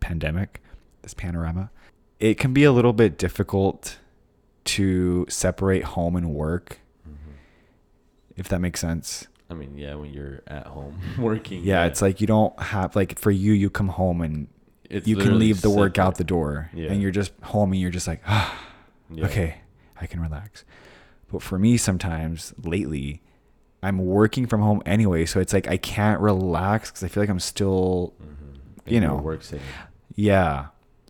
pandemic 0.00 0.60
this 1.02 1.14
panorama. 1.14 1.70
It 2.18 2.36
can 2.38 2.52
be 2.52 2.64
a 2.64 2.72
little 2.72 2.92
bit 2.92 3.16
difficult 3.16 3.98
to 4.64 5.24
separate 5.28 5.84
home 5.84 6.14
and 6.16 6.34
work 6.34 6.80
Mhm. 7.08 7.32
if 8.36 8.48
that 8.48 8.60
makes 8.60 8.80
sense 8.80 9.26
I 9.50 9.54
mean, 9.54 9.76
yeah, 9.76 9.94
when 9.96 10.12
you're 10.12 10.42
at 10.46 10.66
home 10.68 11.00
working. 11.18 11.64
yeah, 11.64 11.84
it's 11.86 12.00
like 12.00 12.20
you 12.20 12.26
don't 12.26 12.58
have 12.60 12.94
like 12.94 13.18
for 13.18 13.30
you 13.32 13.52
you 13.52 13.68
come 13.68 13.88
home 13.88 14.20
and 14.20 14.46
It's 14.88 15.06
you 15.08 15.16
can 15.16 15.38
leave 15.38 15.60
the 15.62 15.70
work 15.70 15.98
out 15.98 16.16
the 16.16 16.24
door 16.24 16.70
Yeah. 16.72 16.90
and 16.92 17.02
you're 17.02 17.10
just 17.10 17.32
home 17.42 17.72
and 17.72 17.80
you're 17.80 17.90
just 17.90 18.06
like 18.06 18.22
ah 18.26 18.56
Yeah. 19.10 19.24
okay 19.26 19.60
i 20.00 20.06
can 20.06 20.20
relax 20.20 20.64
but 21.30 21.42
for 21.42 21.58
me 21.58 21.76
sometimes 21.76 22.54
lately 22.62 23.20
i'm 23.82 23.98
working 23.98 24.46
from 24.46 24.60
home 24.62 24.82
anyway 24.86 25.26
so 25.26 25.40
it's 25.40 25.52
like 25.52 25.66
i 25.68 25.76
can't 25.76 26.20
relax 26.20 26.90
because 26.90 27.02
i 27.04 27.08
feel 27.08 27.22
like 27.22 27.30
i'm 27.30 27.40
still 27.40 28.14
Mhm. 28.22 28.92
you 28.92 29.00
know, 29.00 29.16
work 29.16 29.42
yeah 30.14 30.66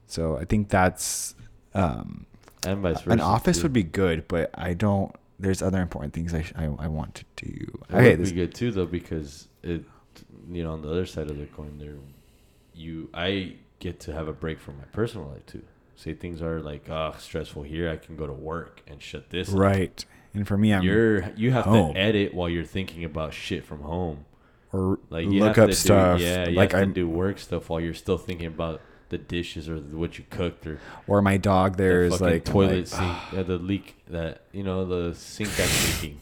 so 0.07 0.37
i 0.39 0.45
think 0.45 0.69
that's 0.71 1.35
um 1.75 2.27
and 2.67 2.81
vice 2.83 3.01
versa. 3.03 3.11
an 3.13 3.21
office 3.21 3.59
too. 3.59 3.63
would 3.65 3.73
be 3.73 3.83
good 3.85 4.27
but 4.29 4.51
i 4.55 4.73
don't 4.75 5.15
there's 5.41 5.63
other 5.63 5.81
important 5.81 6.13
things 6.13 6.35
i 6.35 6.43
sh- 6.43 6.53
I, 6.57 6.65
I 6.65 6.89
want 6.89 7.15
to 7.17 7.25
do 7.37 7.51
It 7.89 7.95
okay 7.95 8.11
would 8.11 8.21
this, 8.21 8.31
be 8.31 8.37
good 8.37 8.55
too 8.55 8.71
though 8.71 8.87
because 8.87 9.49
it, 9.63 9.85
you 10.51 10.63
know, 10.65 10.73
on 10.73 10.83
the 10.83 10.91
other 10.91 11.07
side 11.07 11.31
of 11.31 11.39
the 11.39 11.47
coin, 11.47 11.79
there, 11.79 11.95
you, 12.75 13.09
I 13.15 13.55
get 13.79 14.01
to 14.01 14.13
have 14.13 14.27
a 14.29 14.33
break 14.33 14.59
from 14.59 14.79
my 14.79 14.85
personal 14.93 15.29
life 15.29 15.47
too. 15.47 15.63
Say 15.97 16.15
things 16.15 16.41
are 16.43 16.61
like, 16.61 16.89
oh, 16.89 17.15
stressful 17.19 17.63
here. 17.63 17.91
I 17.91 17.97
can 17.97 18.17
go 18.17 18.27
to 18.27 18.33
work 18.33 18.83
and 18.89 19.01
shut 19.03 19.31
this. 19.31 19.49
right 19.51 20.05
and 20.35 20.47
for 20.47 20.57
me 20.57 20.73
i'm 20.73 20.83
You're 20.83 21.31
you 21.37 21.51
have 21.53 21.65
home. 21.65 21.95
to 21.95 22.01
edit 22.01 22.33
while 22.35 22.49
you're 22.49 22.65
thinking 22.65 23.05
about 23.05 23.35
shit 23.35 23.65
from 23.65 23.81
home. 23.83 24.25
or 24.73 24.99
Like 25.11 25.27
you 25.27 25.41
look 25.41 25.59
up 25.59 25.73
stuff 25.73 26.19
Do, 26.19 26.25
yeah, 26.25 26.49
you 26.49 26.55
like 26.57 26.73
i'm 26.75 26.93
do 26.93 27.09
work 27.09 27.39
stuff 27.39 27.69
while 27.69 27.81
you're 27.81 27.95
still 27.95 28.19
thinking 28.19 28.47
about 28.47 28.81
the 29.11 29.19
dishes 29.19 29.69
or 29.69 29.77
what 29.77 30.19
you 30.19 30.25
cooked 30.31 30.67
or 30.67 30.81
or 31.07 31.21
my 31.21 31.37
dog 31.37 31.77
there 31.77 32.09
the 32.09 32.15
is 32.15 32.21
like 32.21 32.45
toilet 32.45 32.79
like, 32.79 32.87
sink, 32.87 33.17
yeah, 33.33 33.43
the 33.47 33.59
leak 33.59 33.97
that 34.09 34.43
you 34.53 34.63
know 34.63 34.87
the 34.87 35.15
sink 35.15 35.55
that's 35.57 36.03
leaking. 36.03 36.21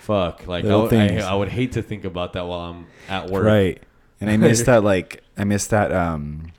Fuck, 0.00 0.46
like 0.46 0.64
I 0.64 0.74
would, 0.74 0.94
I. 0.94 1.18
I 1.18 1.34
would 1.34 1.50
hate 1.50 1.72
to 1.72 1.82
think 1.82 2.04
about 2.04 2.32
that 2.32 2.46
while 2.46 2.70
I'm 2.70 2.86
at 3.08 3.28
work. 3.28 3.44
Right. 3.44 3.82
And 4.22 4.30
I 4.30 4.38
miss 4.38 4.62
that 4.62 4.82
like 4.92 5.22
I 5.36 5.44
miss 5.44 5.66
that 5.66 5.92
um 5.92 6.52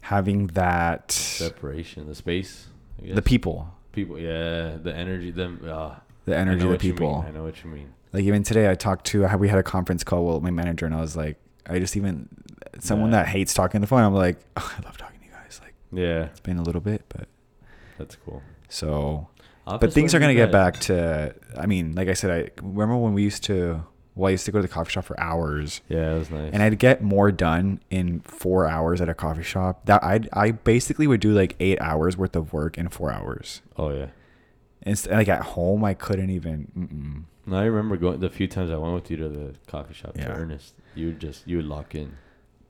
having 0.00 0.48
that 0.48 1.12
Separation, 1.12 2.06
the 2.06 2.14
space, 2.14 2.66
the 3.00 3.22
people, 3.22 3.72
people, 3.92 4.18
yeah, 4.18 4.76
the 4.76 4.92
energy, 4.94 5.30
them, 5.30 5.60
uh, 5.66 5.94
the 6.24 6.36
energy 6.36 6.56
of 6.56 6.60
the 6.62 6.68
what 6.68 6.82
you 6.82 6.90
mean, 6.90 6.96
people. 6.96 7.24
I 7.26 7.30
know 7.30 7.44
what 7.44 7.62
you 7.62 7.70
mean. 7.70 7.94
Like 8.12 8.24
even 8.24 8.42
today 8.42 8.70
I 8.70 8.74
talked 8.74 9.06
to 9.06 9.26
we 9.36 9.48
had 9.48 9.58
a 9.58 9.62
conference 9.62 10.04
call 10.04 10.34
with 10.34 10.42
my 10.42 10.50
manager 10.50 10.86
and 10.86 10.94
I 10.94 11.00
was 11.00 11.16
like 11.16 11.36
I 11.66 11.78
just 11.78 11.96
even 11.96 12.28
someone 12.80 13.10
Yeah. 13.10 13.18
that 13.22 13.28
hates 13.28 13.54
talking 13.54 13.78
on 13.78 13.80
the 13.82 13.86
phone 13.86 14.02
I'm 14.02 14.14
like 14.14 14.38
oh, 14.56 14.74
I 14.78 14.82
love 14.84 14.96
talking 14.96 15.20
to 15.20 15.26
you 15.26 15.32
guys 15.32 15.60
like 15.62 15.74
Yeah, 15.92 16.24
it's 16.24 16.40
been 16.40 16.58
a 16.58 16.62
little 16.62 16.80
bit 16.80 17.02
but 17.08 17.28
that's 17.98 18.16
cool. 18.24 18.42
so 18.68 19.28
but 19.66 19.92
things 19.92 20.14
are 20.14 20.18
going 20.18 20.34
to 20.34 20.40
get 20.40 20.52
bad. 20.52 20.72
back 20.74 20.80
to 20.82 21.34
I 21.56 21.66
mean 21.66 21.94
like 21.94 22.08
I 22.08 22.14
said 22.14 22.30
I 22.30 22.50
remember 22.62 22.96
when 22.96 23.14
we 23.14 23.22
used 23.22 23.44
to 23.44 23.84
well 24.14 24.28
I 24.28 24.32
used 24.32 24.44
to 24.46 24.52
go 24.52 24.58
to 24.58 24.62
the 24.62 24.68
coffee 24.72 24.90
shop 24.92 25.04
for 25.04 25.18
hours 25.18 25.80
Yeah, 25.88 26.14
it 26.14 26.18
was 26.18 26.30
nice. 26.30 26.50
and 26.52 26.62
I'd 26.62 26.78
get 26.78 27.02
more 27.02 27.32
done 27.32 27.80
in 27.90 28.20
four 28.20 28.66
hours 28.68 29.00
at 29.00 29.08
a 29.08 29.14
coffee 29.14 29.42
shop. 29.42 29.86
That 29.86 30.02
I 30.04 30.20
I 30.32 30.50
basically 30.52 31.06
would 31.06 31.20
do 31.20 31.32
like 31.32 31.56
eight 31.60 31.80
hours 31.80 32.16
worth 32.16 32.36
of 32.36 32.52
work 32.52 32.76
in 32.78 32.88
four 32.88 33.10
hours. 33.10 33.62
oh 33.76 33.90
yeah. 33.90 34.06
Inst- 34.86 35.08
like 35.10 35.28
at 35.28 35.40
home, 35.42 35.82
I 35.82 35.94
couldn't 35.94 36.28
even. 36.28 36.68
Mm-mm. 36.78 37.50
No, 37.50 37.56
I 37.56 37.64
remember 37.64 37.96
going 37.96 38.20
the 38.20 38.28
few 38.28 38.46
times 38.46 38.70
I 38.70 38.76
went 38.76 38.94
with 38.94 39.10
you 39.10 39.16
to 39.16 39.28
the 39.30 39.54
coffee 39.66 39.94
shop 39.94 40.12
Yeah. 40.14 40.26
to 40.28 40.32
Ernest. 40.34 40.74
You 40.94 41.06
would 41.06 41.20
just 41.20 41.46
you 41.48 41.56
would 41.56 41.66
lock 41.66 41.94
in. 41.94 42.16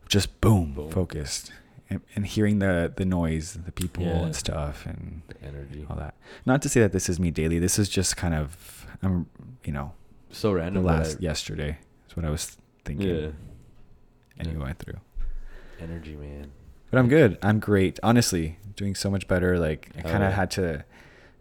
Just 0.09 0.41
boom, 0.41 0.73
Boom. 0.75 0.91
focused, 0.91 1.53
and, 1.91 2.01
and 2.15 2.27
hearing 2.27 2.59
the 2.59 2.93
the 2.95 3.05
noise, 3.05 3.55
the 3.65 3.73
people 3.73 4.05
Yeah. 4.05 4.25
and 4.25 4.37
stuff, 4.37 4.87
and 4.87 5.23
The 5.29 5.43
energy. 5.47 5.87
all 5.89 5.97
that. 5.97 6.15
Not 6.47 6.63
to 6.63 6.69
say 6.69 6.81
that 6.81 6.93
this 6.93 7.09
is 7.09 7.19
me 7.19 7.31
daily. 7.31 7.59
This 7.59 7.79
is 7.79 7.89
just 7.89 8.17
kind 8.17 8.35
of 8.35 8.87
I'm 9.03 9.27
you 9.65 9.73
know 9.73 9.93
So 10.31 10.53
random. 10.53 10.85
last 10.85 11.17
I- 11.17 11.21
yesterday 11.21 11.79
is 12.09 12.17
what 12.17 12.25
I 12.25 12.31
was 12.31 12.57
thinking, 12.85 13.09
Yeah. 13.09 13.29
and 14.39 14.47
you 14.49 14.59
Yeah. 14.59 14.65
went 14.65 14.79
through. 14.79 15.01
Energy, 15.81 16.17
man. 16.17 16.51
But 16.91 16.99
I'm 17.01 17.09
good. 17.09 17.39
I'm 17.43 17.59
great. 17.59 17.99
Honestly, 18.03 18.59
doing 18.77 18.95
so 18.95 19.11
much 19.11 19.27
better. 19.27 19.59
Like 19.59 19.91
I 19.97 20.01
Oh, 20.07 20.11
kind 20.11 20.23
of 20.23 20.33
had 20.35 20.51
to 20.53 20.85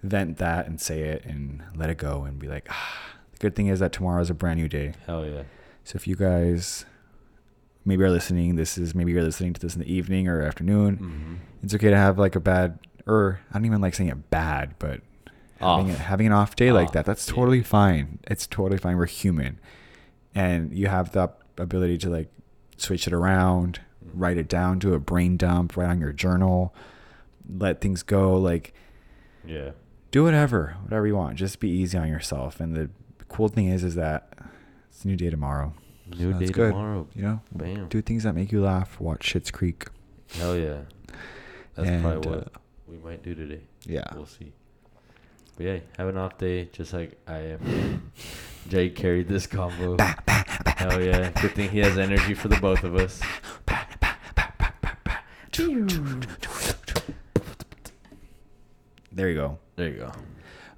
vent 0.02 0.38
that 0.38 0.68
and 0.68 0.82
say 0.82 1.02
it 1.04 1.24
and 1.26 1.62
let 1.76 1.90
it 1.90 1.98
go 1.98 2.24
and 2.24 2.40
be 2.40 2.48
like, 2.48 2.66
ah. 2.70 3.00
The 3.34 3.38
good 3.40 3.56
thing 3.56 3.68
is 3.68 3.80
that 3.80 3.92
tomorrow 3.92 4.22
is 4.22 4.30
a 4.30 4.34
brand 4.34 4.60
new 4.60 4.68
day. 4.68 4.94
Hell 5.06 5.26
yeah. 5.26 5.44
So 5.84 5.96
if 5.98 6.08
you 6.08 6.16
guys 6.16 6.86
maybe 7.86 8.04
are 8.04 8.10
listening, 8.10 8.56
this 8.56 8.78
is 8.78 8.94
maybe 8.96 9.12
you're 9.12 9.24
listening 9.24 9.54
to 9.54 9.62
this 9.62 9.76
in 9.76 9.82
the 9.82 9.92
evening 9.94 10.28
or 10.28 10.42
afternoon. 10.42 10.98
Mm-hmm. 10.98 11.36
It's 11.64 11.74
okay 11.76 11.90
to 11.90 11.98
have 11.98 12.18
like 12.18 12.36
a 12.36 12.40
bad 12.40 12.80
or 13.06 13.42
I 13.52 13.56
don't 13.56 13.66
even 13.66 13.82
like 13.82 13.96
saying 13.96 14.10
it 14.10 14.30
bad, 14.30 14.76
but 14.80 15.02
having, 15.60 15.90
a, 15.92 15.96
having 15.96 16.28
an 16.28 16.34
off 16.34 16.56
day 16.56 16.72
like 16.72 16.92
that, 16.94 17.06
that's 17.06 17.28
yeah. 17.28 17.36
totally 17.36 17.62
fine. 17.64 18.20
It's 18.24 18.48
totally 18.48 18.78
fine. 18.78 18.98
We're 18.98 19.06
human. 19.08 19.60
And 20.34 20.74
you 20.74 20.88
have 20.88 21.12
the 21.12 21.30
ability 21.58 21.98
to 22.00 22.10
like 22.10 22.30
switch 22.78 23.08
it 23.08 23.14
around, 23.14 23.80
Mhm. 24.04 24.10
write 24.16 24.38
it 24.38 24.48
down, 24.50 24.80
do 24.80 24.94
a 24.94 25.00
brain 25.00 25.38
dump, 25.38 25.76
write 25.78 25.90
on 25.90 26.00
your 26.00 26.12
journal, 26.14 26.74
let 27.50 27.82
things 27.82 28.04
go, 28.04 28.38
like 28.38 28.74
Yeah. 29.46 29.72
do 30.12 30.24
whatever, 30.24 30.76
whatever 30.84 31.06
you 31.08 31.16
want. 31.16 31.36
Just 31.38 31.60
be 31.60 31.70
easy 31.70 31.98
on 31.98 32.08
yourself. 32.08 32.60
And 32.60 32.76
the 32.76 32.90
cool 33.28 33.48
thing 33.50 33.68
is 33.68 33.84
is 33.84 33.96
that 33.96 34.34
it's 34.90 35.04
a 35.04 35.08
new 35.08 35.16
day 35.18 35.30
tomorrow. 35.30 35.74
New 36.08 36.34
So 36.34 36.40
day 36.40 36.46
that's 36.46 36.52
good. 36.52 36.70
tomorrow. 36.72 37.08
You 37.16 37.22
know? 37.24 37.42
Bam. 37.54 37.88
Do 37.90 38.02
things 38.02 38.24
that 38.24 38.34
make 38.34 38.52
you 38.52 38.62
laugh. 38.62 39.00
Watch 39.00 39.34
Schitt's 39.34 39.52
Creek. 39.52 39.88
Hell 40.34 40.58
yeah. 40.58 40.82
That's 41.76 41.90
And, 41.90 42.04
probably 42.04 42.30
what 42.32 42.40
uh, 42.48 42.60
we 42.88 42.98
might 42.98 43.24
do 43.24 43.34
today. 43.36 43.62
Yeah. 43.86 44.04
We'll 44.16 44.26
see. 44.26 44.52
But 45.56 45.66
yeah, 45.66 45.78
have 45.98 46.08
an 46.08 46.18
off 46.18 46.38
day 46.38 46.66
just 46.66 46.94
like 46.94 47.18
I 47.28 47.38
am. 47.38 48.12
Jay 48.70 48.90
carried 48.90 49.28
this 49.28 49.46
combo. 49.48 49.98
Hell 50.66 51.02
yeah. 51.02 51.30
Good 51.42 51.52
thing 51.54 51.70
he 51.70 51.80
has 51.80 51.98
energy 51.98 52.34
for 52.34 52.48
the 52.48 52.58
both 52.60 52.84
of 52.84 52.96
us. 52.96 53.22
There 59.12 59.30
you 59.30 59.36
go. 59.36 59.60
There 59.76 59.90
you 59.90 59.98
go. 59.98 60.12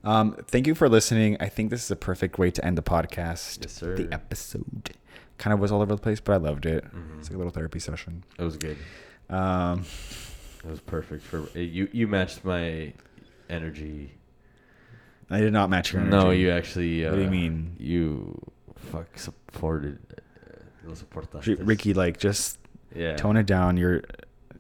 Um, 0.04 0.36
thank 0.48 0.68
you 0.68 0.76
for 0.76 0.90
listening. 0.90 1.38
I 1.40 1.48
think 1.48 1.70
this 1.70 1.84
is 1.84 1.90
a 1.92 1.96
perfect 1.96 2.38
way 2.38 2.52
to 2.52 2.64
end 2.66 2.78
the 2.78 2.84
podcast. 2.84 3.60
Yes, 3.64 3.72
sir. 3.74 3.96
The 3.96 4.14
episode 4.14 4.92
kind 5.38 5.54
of 5.54 5.60
was 5.60 5.72
all 5.72 5.82
over 5.82 5.96
the 5.96 6.02
place, 6.02 6.20
but 6.20 6.34
I 6.34 6.38
loved 6.38 6.66
it. 6.66 6.84
Mhm. 6.86 7.20
It's 7.20 7.30
like 7.30 7.36
a 7.36 7.38
little 7.38 7.52
therapy 7.52 7.80
session. 7.80 8.24
It 8.40 8.44
was 8.44 8.58
good. 8.58 8.78
Um, 9.30 9.84
It 10.64 10.70
was 10.72 10.80
perfect 10.80 11.24
for 11.24 11.48
you. 11.58 11.88
You 11.92 12.08
matched 12.08 12.44
my 12.44 12.94
energy. 13.50 14.12
I 15.30 15.40
did 15.40 15.54
not 15.54 15.70
match 15.70 15.94
your 15.94 16.02
energy. 16.02 16.18
No, 16.18 16.32
you 16.32 16.50
actually. 16.52 17.06
Uh, 17.06 17.12
What 17.12 17.18
do 17.18 17.24
you 17.24 17.30
mean? 17.30 17.76
You 17.80 18.40
fuck 18.76 19.18
supported. 19.18 20.00
Uh, 20.12 20.90
lo 20.90 20.94
soportaste. 20.94 21.60
R- 21.60 21.66
Ricky, 21.66 21.94
like, 21.94 22.18
just 22.18 22.58
Yeah. 22.96 23.16
tone 23.16 23.38
it 23.38 23.46
down. 23.46 23.78
You're 23.78 24.02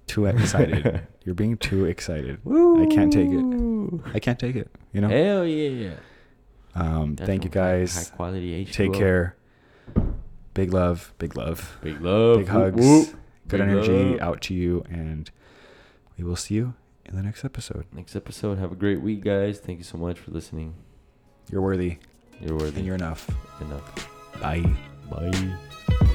too 0.07 0.25
excited. 0.27 1.01
You're 1.23 1.35
being 1.35 1.57
too 1.57 1.85
excited. 1.85 2.39
I 2.45 2.85
can't 2.91 3.11
take 3.11 3.29
it. 3.31 4.01
I 4.13 4.19
can't 4.19 4.37
take 4.39 4.55
it. 4.55 4.69
You 4.93 5.01
know. 5.01 5.09
Hell 5.09 5.45
yeah. 5.45 5.93
Um, 6.75 7.15
That's 7.15 7.27
thank 7.27 7.43
you 7.45 7.49
guys. 7.49 8.09
High 8.09 8.15
quality 8.15 8.65
H2O. 8.65 8.71
Take 8.73 8.93
care. 8.93 9.35
Big 10.55 10.73
love. 10.73 11.13
Big 11.19 11.37
love. 11.37 11.77
Big 11.81 12.01
love. 12.01 12.37
Big 12.39 12.47
Whoop, 12.47 12.55
hugs. 12.75 12.81
whoop. 12.81 13.07
Good 13.47 13.59
Big 13.59 13.61
energy 13.61 14.03
love. 14.13 14.21
out 14.21 14.41
to 14.43 14.53
you, 14.55 14.83
and 14.89 15.29
we 16.17 16.23
will 16.23 16.35
see 16.35 16.55
you 16.55 16.73
in 17.05 17.15
the 17.15 17.21
next 17.21 17.45
episode. 17.45 17.85
Next 17.93 18.15
episode. 18.15 18.57
Have 18.57 18.71
a 18.71 18.75
great 18.75 19.01
week, 19.01 19.23
guys. 19.23 19.59
Thank 19.59 19.77
you 19.77 19.83
so 19.83 19.97
much 19.99 20.17
for 20.17 20.31
listening. 20.31 20.73
You're 21.51 21.61
worthy, 21.61 21.99
You're 22.41 22.57
worthy. 22.57 22.77
and 22.77 22.85
you're 22.87 22.95
enough. 22.95 23.29
enough. 23.61 24.09
Bye. 24.41 24.65
Bye. 25.11 26.14